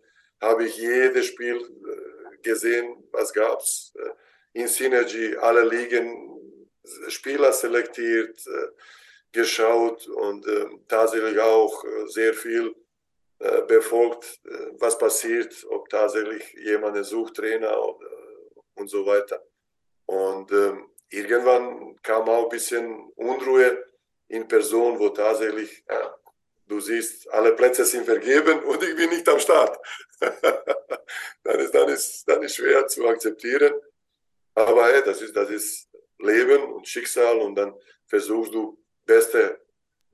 [0.41, 6.33] habe ich jedes Spiel äh, gesehen, was gab es äh, in Synergy, alle Ligen,
[7.07, 8.67] Spieler selektiert, äh,
[9.31, 12.75] geschaut und äh, tatsächlich auch äh, sehr viel
[13.67, 14.39] befolgt,
[14.79, 17.77] was passiert, ob tatsächlich jemand sucht, Trainer
[18.75, 19.43] und so weiter.
[20.05, 23.83] Und ähm, irgendwann kam auch ein bisschen Unruhe
[24.27, 26.15] in Person, wo tatsächlich ja,
[26.67, 29.77] du siehst, alle Plätze sind vergeben und ich bin nicht am Start.
[30.19, 33.73] dann, ist, dann, ist, dann ist schwer zu akzeptieren.
[34.55, 35.89] Aber hey, das, ist, das ist
[36.19, 37.73] Leben und Schicksal und dann
[38.07, 39.59] versuchst du, Beste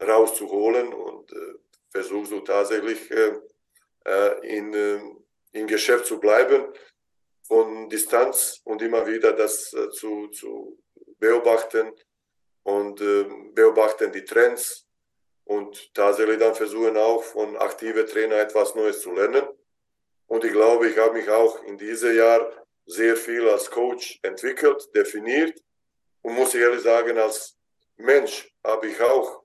[0.02, 1.54] rauszuholen und äh,
[1.92, 3.34] versuchst du tatsächlich äh,
[4.06, 5.00] äh in, äh,
[5.52, 6.74] im Geschäft zu bleiben,
[7.50, 10.80] von Distanz und immer wieder das äh, zu, zu
[11.18, 11.92] beobachten
[12.62, 14.86] und äh, beobachten die Trends.
[15.46, 19.48] Und tatsächlich dann versuchen auch von aktiven Trainer etwas Neues zu lernen.
[20.28, 22.42] Und ich glaube, ich habe mich auch in diesem Jahr
[22.86, 25.60] sehr viel als Coach entwickelt, definiert.
[26.22, 27.58] Und muss ich ehrlich sagen, als
[27.98, 29.44] Mensch habe ich auch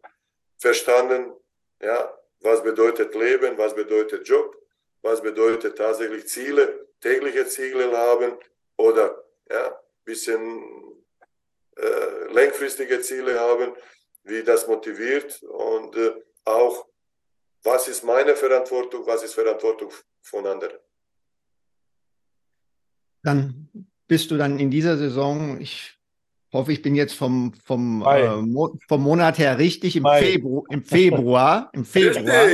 [0.58, 1.32] verstanden,
[1.80, 4.54] ja, was bedeutet Leben, was bedeutet Job,
[5.00, 8.32] was bedeutet tatsächlich Ziele, tägliche Ziele haben
[8.78, 10.40] oder ja, bisschen
[11.76, 13.72] äh, langfristige Ziele haben
[14.24, 16.12] wie das motiviert und äh,
[16.46, 16.86] auch,
[17.62, 19.90] was ist meine Verantwortung, was ist Verantwortung
[20.22, 20.78] von anderen.
[23.22, 23.68] Dann
[24.06, 25.98] bist du dann in dieser Saison, ich
[26.52, 30.82] hoffe, ich bin jetzt vom, vom, äh, Mo vom Monat her richtig, im, Febru im
[30.82, 31.70] Februar.
[31.74, 32.48] Im Februar.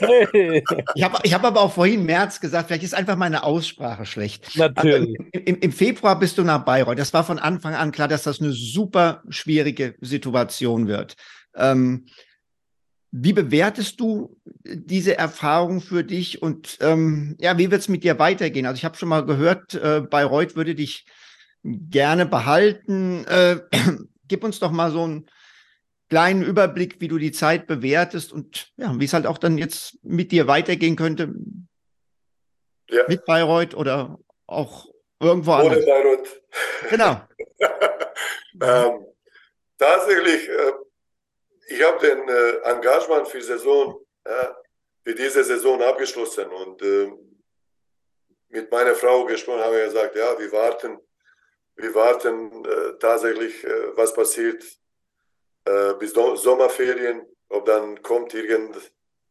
[0.94, 4.56] Ich habe ich hab aber auch vorhin März gesagt, vielleicht ist einfach meine Aussprache schlecht.
[4.56, 5.18] Natürlich.
[5.18, 6.98] Also im, Im Februar bist du nach Bayreuth.
[6.98, 11.16] Das war von Anfang an klar, dass das eine super schwierige Situation wird.
[11.54, 12.06] Ähm,
[13.10, 18.18] wie bewertest du diese Erfahrung für dich und ähm, ja, wie wird es mit dir
[18.18, 18.66] weitergehen?
[18.66, 21.06] Also ich habe schon mal gehört, äh, Bayreuth würde dich
[21.62, 23.24] gerne behalten.
[23.24, 23.60] Äh,
[24.28, 25.26] gib uns doch mal so einen
[26.08, 29.98] kleinen Überblick, wie du die Zeit bewertest und ja, wie es halt auch dann jetzt
[30.02, 31.34] mit dir weitergehen könnte.
[32.88, 33.04] Ja.
[33.08, 34.86] Mit Bayreuth oder auch
[35.20, 35.78] irgendwo Ohne anders.
[35.78, 36.42] Ohne Bayreuth.
[36.90, 37.20] Genau.
[38.62, 39.06] ähm,
[39.78, 40.72] tatsächlich, äh,
[41.68, 44.56] ich habe den äh, Engagement für Saison, ja,
[45.04, 47.12] für diese Saison abgeschlossen und äh,
[48.48, 51.00] mit meiner Frau gesprochen, habe ich gesagt, ja, wir warten
[51.76, 54.64] wir warten äh, tatsächlich, äh, was passiert
[55.66, 58.76] äh, bis Sommerferien, ob dann kommt irgend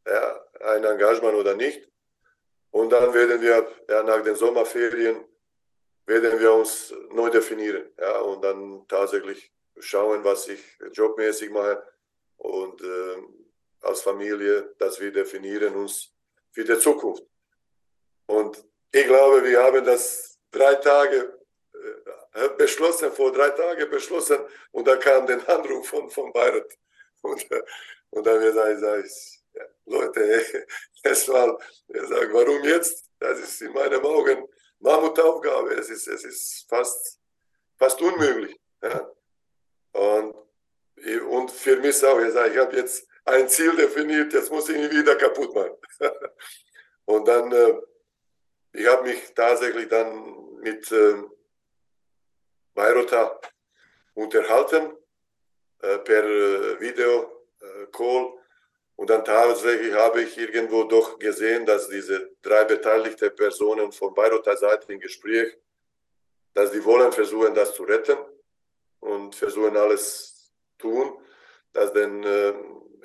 [0.05, 1.89] ja, ein Engagement oder nicht.
[2.71, 5.25] Und dann werden wir ja, nach den Sommerferien
[6.05, 10.61] werden wir uns neu definieren ja, und dann tatsächlich schauen, was ich
[10.91, 11.83] jobmäßig mache
[12.37, 13.23] und äh,
[13.81, 16.13] als Familie, dass wir definieren uns
[16.51, 17.23] für die Zukunft.
[18.27, 21.44] Und ich glaube, wir haben das drei Tage
[22.57, 24.39] beschlossen, vor drei Tagen beschlossen
[24.71, 26.77] und da kam der Anruf von, von Bayreuth.
[27.21, 27.45] Und,
[28.11, 29.09] und dann habe ich gesagt,
[29.53, 30.21] ja, Leute,
[31.27, 33.09] war, ich sage, warum jetzt?
[33.19, 34.47] Das ist in meinen Augen
[34.79, 35.73] Mammutaufgabe.
[35.75, 37.19] Es ist, es ist fast,
[37.77, 38.59] fast unmöglich.
[38.81, 39.09] Ja.
[39.93, 40.35] Und,
[41.29, 44.77] und für mich auch, ich sage, ich habe jetzt ein Ziel definiert, jetzt muss ich
[44.77, 45.77] ihn wieder kaputt machen.
[47.05, 47.75] und dann, äh,
[48.73, 51.15] ich habe mich tatsächlich dann mit, äh,
[52.75, 53.39] Bayreuther
[54.13, 54.93] unterhalten
[55.79, 58.25] äh, per äh, Video-Call.
[58.25, 58.45] Äh,
[58.97, 64.55] und dann tatsächlich habe ich irgendwo doch gesehen, dass diese drei beteiligten Personen von Bayreuther
[64.55, 65.57] Seite im Gespräch,
[66.53, 68.17] dass die wollen versuchen, das zu retten
[69.01, 71.17] und versuchen alles tun,
[71.73, 72.53] dass denn äh,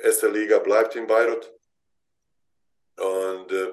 [0.01, 1.53] erste Liga bleibt in Bayreuth.
[2.97, 3.73] Und äh,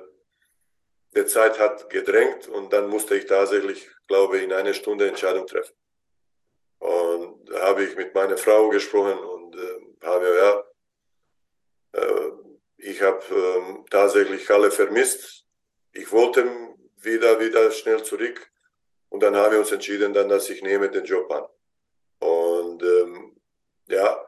[1.15, 5.45] die Zeit hat gedrängt und dann musste ich tatsächlich, glaube ich, in einer Stunde Entscheidung
[5.45, 5.75] treffen.
[6.79, 12.31] Und da habe ich mit meiner Frau gesprochen und äh, habe, ja, äh,
[12.77, 15.45] ich habe äh, tatsächlich alle vermisst.
[15.93, 16.47] Ich wollte
[16.97, 18.51] wieder, wieder schnell zurück.
[19.09, 21.45] Und dann haben wir uns entschieden, dann, dass ich nehme den Job an.
[22.19, 23.35] Und ähm,
[23.87, 24.25] ja,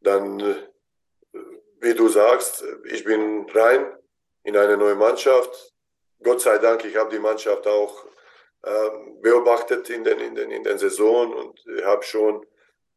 [0.00, 1.38] dann, äh,
[1.80, 3.96] wie du sagst, ich bin rein
[4.42, 5.74] in eine neue Mannschaft.
[6.22, 8.06] Gott sei Dank, ich habe die Mannschaft auch
[9.20, 12.46] beobachtet in den, in den, in den Saison und habe schon ein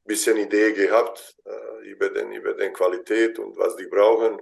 [0.05, 4.41] bisschen Idee gehabt äh, über, den, über den Qualität und was die brauchen,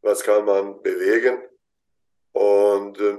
[0.00, 1.42] was kann man bewegen.
[2.32, 3.18] Und äh,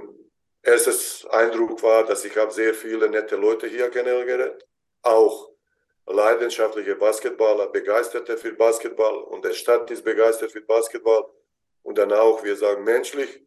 [0.62, 4.64] erstes Eindruck war, dass ich habe sehr viele nette Leute hier kennengelernt,
[5.02, 5.50] auch
[6.06, 11.24] leidenschaftliche Basketballer, Begeisterte für Basketball und der Stadt ist begeistert für Basketball
[11.82, 13.42] und dann auch, wir sagen, menschlich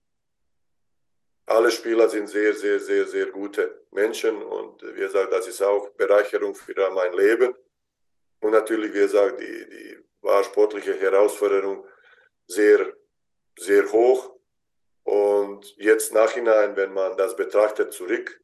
[1.47, 5.89] alle Spieler sind sehr, sehr, sehr, sehr gute Menschen und wie gesagt, das ist auch
[5.91, 7.55] Bereicherung für mein Leben.
[8.41, 11.87] Und natürlich, wie gesagt, die, die war sportliche Herausforderung
[12.47, 12.93] sehr,
[13.57, 14.35] sehr hoch.
[15.03, 18.41] Und jetzt nachhinein, wenn man das betrachtet, zurück,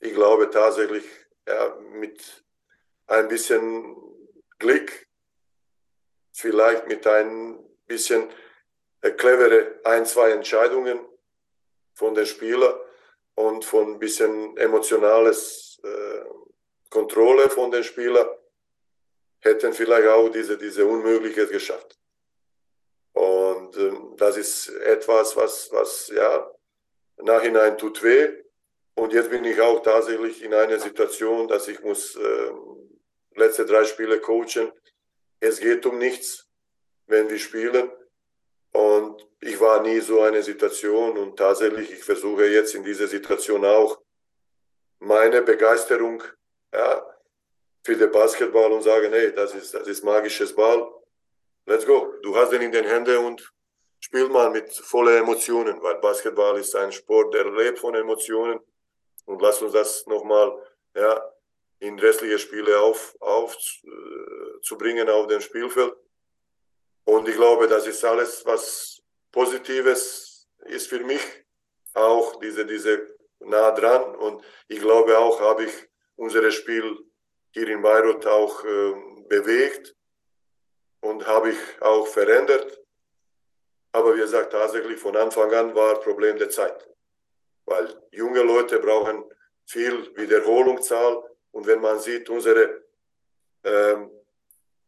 [0.00, 1.04] ich glaube tatsächlich,
[1.46, 2.44] ja, mit
[3.08, 3.94] ein bisschen
[4.58, 5.06] Glück,
[6.32, 8.30] vielleicht mit ein bisschen
[9.18, 10.98] clevere ein, zwei Entscheidungen
[11.94, 12.74] von den Spielern
[13.34, 16.24] und von ein bisschen emotionales äh,
[16.90, 18.28] Kontrolle von den Spielern
[19.40, 21.98] hätten vielleicht auch diese, diese Unmöglichkeit geschafft.
[23.12, 26.50] Und ähm, das ist etwas, was, was ja
[27.16, 28.28] nachhinein tut weh.
[28.94, 32.52] Und jetzt bin ich auch tatsächlich in einer Situation, dass ich muss äh,
[33.34, 34.70] letzte drei Spiele coachen.
[35.40, 36.46] Es geht um nichts,
[37.06, 37.90] wenn wir spielen.
[38.72, 39.26] Und
[39.62, 44.02] war nie so eine Situation und tatsächlich, ich versuche jetzt in dieser Situation auch
[44.98, 46.22] meine Begeisterung
[46.74, 47.02] ja,
[47.82, 50.86] für den Basketball und sage, hey, das ist, das ist magisches Ball.
[51.66, 52.12] Let's go.
[52.22, 53.52] Du hast den in den Händen und
[54.00, 58.60] spiel mal mit voller Emotionen, weil Basketball ist ein Sport, der lebt von Emotionen.
[59.24, 60.52] Und lass uns das nochmal
[60.94, 61.32] ja,
[61.78, 65.94] in restliche Spiele auf, auf äh, auf dem Spielfeld.
[67.04, 69.01] Und ich glaube, das ist alles, was
[69.32, 71.22] Positives ist für mich.
[71.94, 74.14] Auch diese, diese nah dran.
[74.16, 75.72] Und ich glaube auch, habe ich
[76.16, 76.98] unser Spiel
[77.52, 78.94] hier in Beirut auch äh,
[79.28, 79.94] bewegt
[81.00, 82.78] und habe ich auch verändert.
[83.92, 86.88] Aber wie gesagt, tatsächlich von Anfang an war Problem der Zeit.
[87.66, 89.24] Weil junge Leute brauchen
[89.66, 91.22] viel Wiederholungszahl.
[91.50, 92.82] Und wenn man sieht, unsere
[93.64, 94.10] ähm,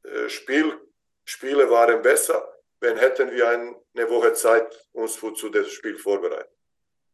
[0.03, 0.81] äh, Spiel,
[1.25, 2.54] Spiele waren besser,
[2.85, 6.55] wenn hätten wir ein, eine Woche Zeit, uns zu dem Spiel vorbereiten.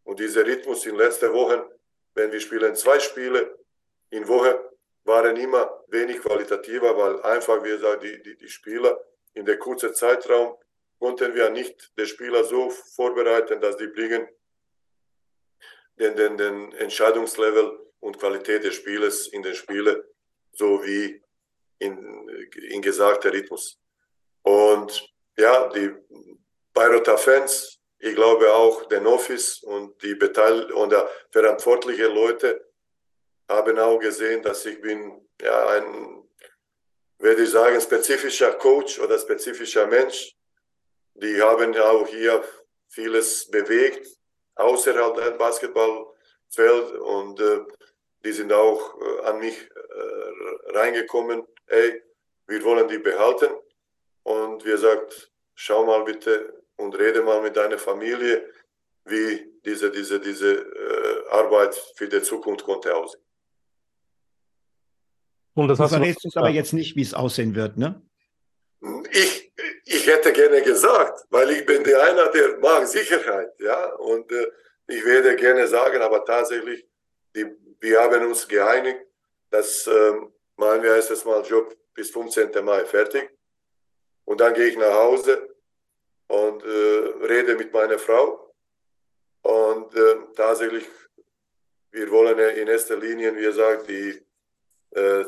[0.03, 1.57] Und dieser Rhythmus in letzter Woche,
[2.15, 3.57] wenn wir spielen zwei Spiele
[4.11, 4.53] in Woche,
[5.05, 9.01] waren immer wenig qualitativer, weil einfach, wie gesagt, die, die, die Spieler
[9.35, 10.57] in der kurzen Zeitraum
[10.99, 14.29] konnten wir nicht den Spieler so vorbereiten, dass die bringen
[16.01, 20.03] den, den, den Entscheidungslevel und Qualität des Spieles in den Spielen
[20.53, 21.23] so wie
[21.79, 22.29] in,
[22.71, 23.79] in gesagter Rhythmus.
[24.43, 25.11] Und
[25.41, 25.95] ja, die
[26.75, 32.65] Bayreuther Fans, ich glaube auch den Office und die Beteil und der verantwortliche Leute
[33.49, 36.29] haben auch gesehen, dass ich bin ja ein,
[37.19, 40.37] würde ich sagen, spezifischer Coach oder spezifischer Mensch.
[41.15, 42.45] Die haben auch hier
[42.89, 44.07] vieles bewegt
[44.55, 47.61] außerhalb des Basketballfeld und äh,
[48.25, 51.47] die sind auch äh, an mich äh, reingekommen.
[51.67, 52.03] Ey,
[52.47, 53.51] wir wollen die behalten.
[54.23, 55.30] Und wir sagt,
[55.61, 58.49] schau mal bitte und rede mal mit deiner Familie,
[59.05, 63.23] wie diese, diese, diese äh, Arbeit für die Zukunft konnte aussehen.
[65.55, 68.01] Und das du verrätst uns aber jetzt nicht, wie es aussehen wird, ne?
[69.11, 69.53] Ich,
[69.85, 74.47] ich hätte gerne gesagt, weil ich bin der einer, der mag Sicherheit, ja, und äh,
[74.87, 76.87] ich werde gerne sagen, aber tatsächlich,
[77.37, 77.45] die,
[77.81, 79.01] wir haben uns geeinigt,
[79.51, 82.65] dass ähm, machen wir erst mal Job bis 15.
[82.65, 83.29] Mai fertig
[84.25, 85.50] und dann gehe ich nach Hause
[86.31, 88.55] und äh, rede mit meiner Frau
[89.43, 90.87] und äh, tatsächlich,
[91.91, 94.23] wir wollen in erster Linie, wie gesagt, die
[94.93, 95.25] äh,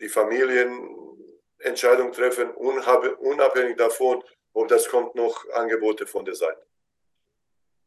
[0.00, 4.22] die Familienentscheidung treffen, unabhängig davon,
[4.52, 6.66] ob das kommt noch Angebote von der Seite.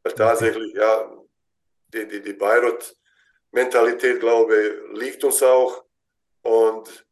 [0.03, 1.11] Weil tatsächlich, ja,
[1.93, 5.83] die, die, die Bayreuth-Mentalität, glaube ich, liegt uns auch.
[6.41, 7.05] Und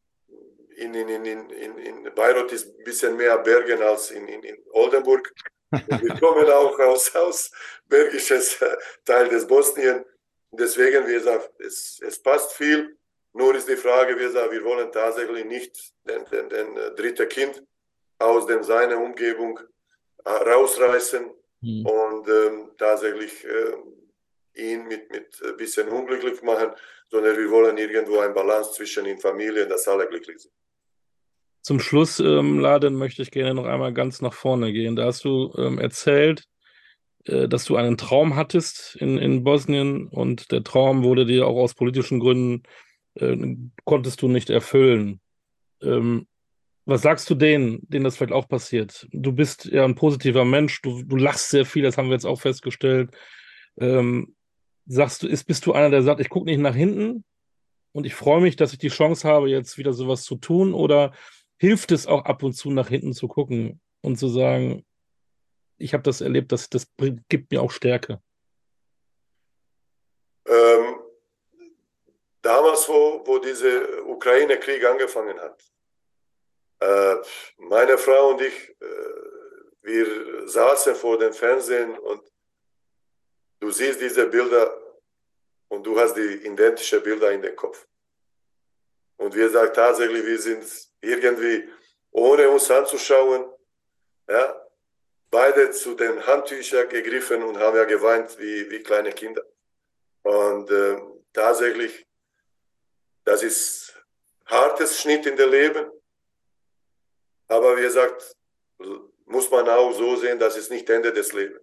[0.78, 4.58] in, in, in, in, in Bayreuth ist ein bisschen mehr Bergen als in, in, in
[4.72, 5.34] Oldenburg.
[5.72, 7.52] Und wir kommen auch aus, aus
[7.88, 8.58] belgisches
[9.06, 10.06] Teil des Bosnien.
[10.52, 12.96] Deswegen, wie gesagt, es, es passt viel.
[13.34, 17.28] Nur ist die Frage, wir, sagen, wir wollen tatsächlich nicht den, den, den äh, dritten
[17.28, 17.64] Kind
[18.20, 19.60] aus dem, seiner Umgebung
[20.26, 21.30] äh, rausreißen
[21.62, 21.86] mhm.
[21.86, 23.74] und ähm, tatsächlich äh,
[24.54, 26.72] ihn mit, mit ein bisschen unglücklich machen,
[27.10, 30.54] sondern wir wollen irgendwo eine Balance zwischen den Familien, dass alle glücklich sind.
[31.68, 34.95] Zum Schluss, ähm, Laden, möchte ich gerne noch einmal ganz nach vorne gehen.
[34.95, 36.45] Da hast du ähm, erzählt,
[37.26, 41.61] äh, dass du einen Traum hattest in, in Bosnien und der Traum wurde dir auch
[41.61, 42.63] aus politischen Gründen
[43.15, 43.36] äh,
[43.84, 45.20] konntest du nicht erfüllen.
[45.82, 46.26] Ähm,
[46.86, 49.05] was sagst du denen, denen das vielleicht auch passiert?
[49.11, 52.26] Du bist ja ein positiver Mensch, du, du lachst sehr viel, das haben wir jetzt
[52.26, 53.11] auch festgestellt.
[53.78, 54.38] Ähm,
[54.86, 57.26] sagst du, ist, bist du einer, der sagt, ich gucke nicht nach hinten
[57.91, 60.74] und ich freue mich, dass ich die Chance habe, jetzt wieder sowas zu tun?
[60.74, 61.11] Oder
[61.58, 64.86] hilft es auch ab und zu nach hinten zu gucken und zu sagen,
[65.78, 66.88] ich habe das erlebt, das, das
[67.30, 68.22] gibt mir auch Stärke?
[70.45, 70.99] Ähm,
[72.41, 75.64] damals, wo, wo dieser Ukraine-Krieg angefangen hat,
[76.80, 77.16] äh,
[77.58, 78.86] meine Frau und ich, äh,
[79.82, 82.22] wir saßen vor dem Fernsehen und
[83.60, 84.80] du siehst diese Bilder
[85.70, 87.88] und du hast die identischen Bilder in den Kopf.
[89.18, 91.70] Und wir sagen tatsächlich, wir sind irgendwie,
[92.12, 93.45] ohne uns anzuschauen,
[94.28, 94.68] ja,
[95.30, 99.43] beide zu den Handtüchern gegriffen und haben ja geweint wie, wie kleine Kinder.
[100.24, 101.00] Und äh,
[101.34, 102.06] tatsächlich,
[103.24, 103.93] das ist
[104.45, 105.91] hartes Schnitt in der Leben.
[107.48, 108.36] Aber wie gesagt,
[109.26, 111.62] muss man auch so sehen, das ist nicht Ende des Lebens.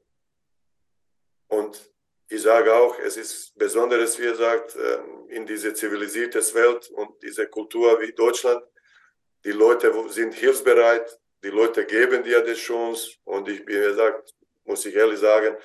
[1.49, 1.91] Und
[2.29, 7.23] ich sage auch, es ist besonderes, wie er sagt, ähm, in diese zivilisierte Welt und
[7.23, 8.65] diese Kultur wie Deutschland.
[9.45, 14.35] Die Leute sind hilfsbereit, die Leute geben dir die Chance und ich, wie gesagt,
[14.65, 15.57] muss ich ehrlich sagen,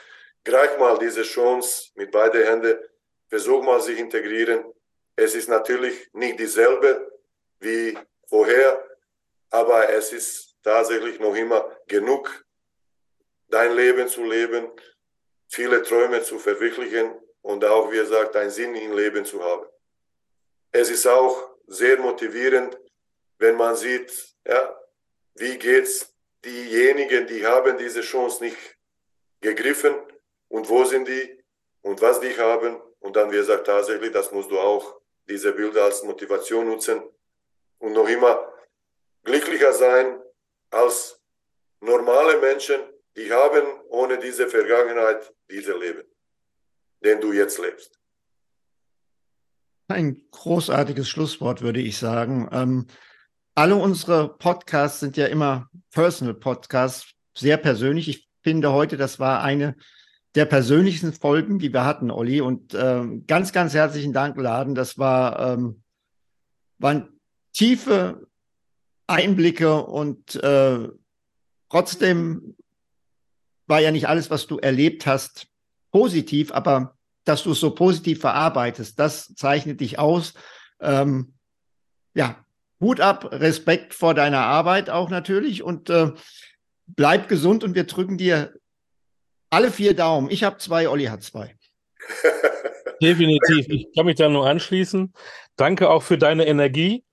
[0.44, 2.78] greif mal diese Chance mit beiden Händen,
[3.28, 4.66] versuch mal sich integrieren.
[5.16, 7.12] Es ist natürlich nicht dieselbe
[7.60, 8.86] wie vorher,
[9.50, 12.46] aber es ist tatsächlich noch immer genug,
[13.48, 14.70] dein Leben zu leben,
[15.48, 19.66] viele Träume zu verwirklichen und auch, wie gesagt, einen Sinn im Leben zu haben.
[20.72, 22.78] Es ist auch sehr motivierend,
[23.40, 24.80] wenn man sieht, ja,
[25.36, 26.14] wie geht's
[26.46, 28.58] diejenigen, die haben diese Chance nicht
[29.42, 29.96] gegriffen
[30.50, 31.44] und wo sind die
[31.82, 35.86] und was die haben und dann, wie gesagt, tatsächlich, das musst du auch diese Bilder
[35.86, 37.02] als Motivation nutzen
[37.80, 38.54] und noch immer
[39.24, 40.22] glücklicher sein
[40.70, 41.22] als
[41.80, 42.82] normale Menschen,
[43.16, 46.04] die haben ohne diese Vergangenheit diese Leben,
[47.04, 48.00] den du jetzt lebst.
[49.88, 52.48] Ein großartiges Schlusswort, würde ich sagen.
[52.52, 52.88] Ähm,
[53.60, 58.08] alle unsere Podcasts sind ja immer Personal Podcasts, sehr persönlich.
[58.08, 59.76] Ich finde heute, das war eine
[60.34, 62.40] der persönlichsten Folgen, die wir hatten, Olli.
[62.40, 64.76] Und ähm, ganz, ganz herzlichen Dank, Laden.
[64.76, 65.84] Das war, ähm,
[66.78, 67.10] waren
[67.52, 68.28] tiefe
[69.08, 70.88] Einblicke und äh,
[71.68, 72.56] trotzdem
[73.68, 75.48] war ja nicht alles, was du erlebt hast,
[75.92, 76.96] positiv, aber
[77.26, 80.34] dass du es so positiv verarbeitest, das zeichnet dich aus.
[80.80, 81.34] Ähm,
[82.14, 82.38] ja,
[82.80, 86.12] Hut ab, Respekt vor deiner Arbeit auch natürlich und äh,
[86.88, 88.54] bleib gesund und wir drücken dir
[89.50, 90.30] alle vier Daumen.
[90.30, 91.56] Ich habe zwei, Olli hat zwei.
[93.02, 93.68] Definitiv.
[93.70, 95.14] Ich kann mich da nur anschließen.
[95.56, 97.04] Danke auch für deine Energie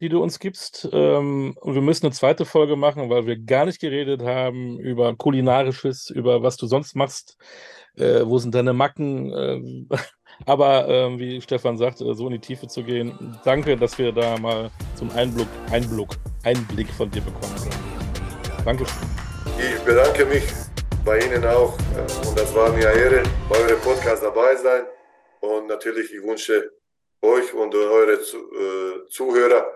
[0.00, 0.88] die du uns gibst.
[0.92, 5.16] Ähm, und wir müssen eine zweite Folge machen, weil wir gar nicht geredet haben über
[5.16, 7.38] kulinarisches, über was du sonst machst.
[7.96, 9.32] Äh, wo sind deine Macken?
[9.90, 9.96] Äh,
[10.46, 13.38] aber äh, wie Stefan sagt, äh, so in die Tiefe zu gehen.
[13.44, 16.08] Danke, dass wir da mal zum Einblick, Einblick,
[16.44, 18.64] Einblick von dir bekommen haben.
[18.64, 19.08] Dankeschön.
[19.58, 20.44] Ich bedanke mich
[21.04, 24.84] bei Ihnen auch äh, und das war mir eine Ehre, bei eurem Podcast dabei sein.
[25.40, 26.70] Und natürlich, ich wünsche
[27.22, 29.66] euch und eure äh, Zuhörer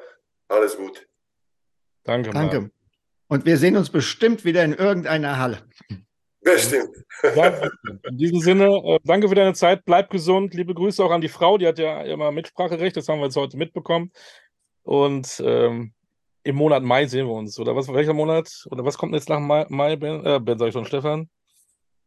[0.49, 1.03] alles Gute.
[2.05, 2.31] Danke.
[2.31, 2.61] Danke.
[2.63, 2.73] Mann.
[3.29, 5.59] Und wir sehen uns bestimmt wieder in irgendeiner Halle.
[6.55, 6.97] Bestimmt.
[8.09, 9.85] In diesem Sinne, äh, danke für deine Zeit.
[9.85, 10.55] Bleib gesund.
[10.55, 12.97] Liebe Grüße auch an die Frau, die hat ja immer Mitspracherecht.
[12.97, 14.11] Das haben wir jetzt heute mitbekommen.
[14.83, 15.93] Und ähm,
[16.45, 17.59] im Monat Mai sehen wir uns.
[17.59, 18.65] Oder was, welcher Monat?
[18.71, 20.25] Oder was kommt jetzt nach Mai, Mai Ben?
[20.25, 21.29] Äh, ben, sag ich schon, Stefan?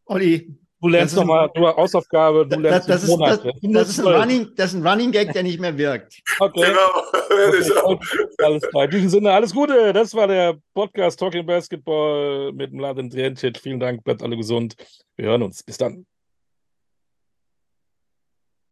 [0.06, 4.08] Olli, Du lernst nochmal, du Hausaufgabe, du lernst das, das, ist, das, das, ist ein
[4.08, 6.20] Running, das ist ein Running Gag, der nicht mehr wirkt.
[6.40, 6.66] Okay.
[6.66, 8.06] Genau, okay.
[8.44, 8.86] alles klar.
[8.86, 9.94] In diesem Sinne, alles Gute.
[9.94, 13.60] Das war der Podcast Talking Basketball mit Mladen Drencic.
[13.60, 14.76] Vielen Dank, bleibt alle gesund.
[15.18, 15.62] Wir hören uns.
[15.62, 16.08] Bis dann.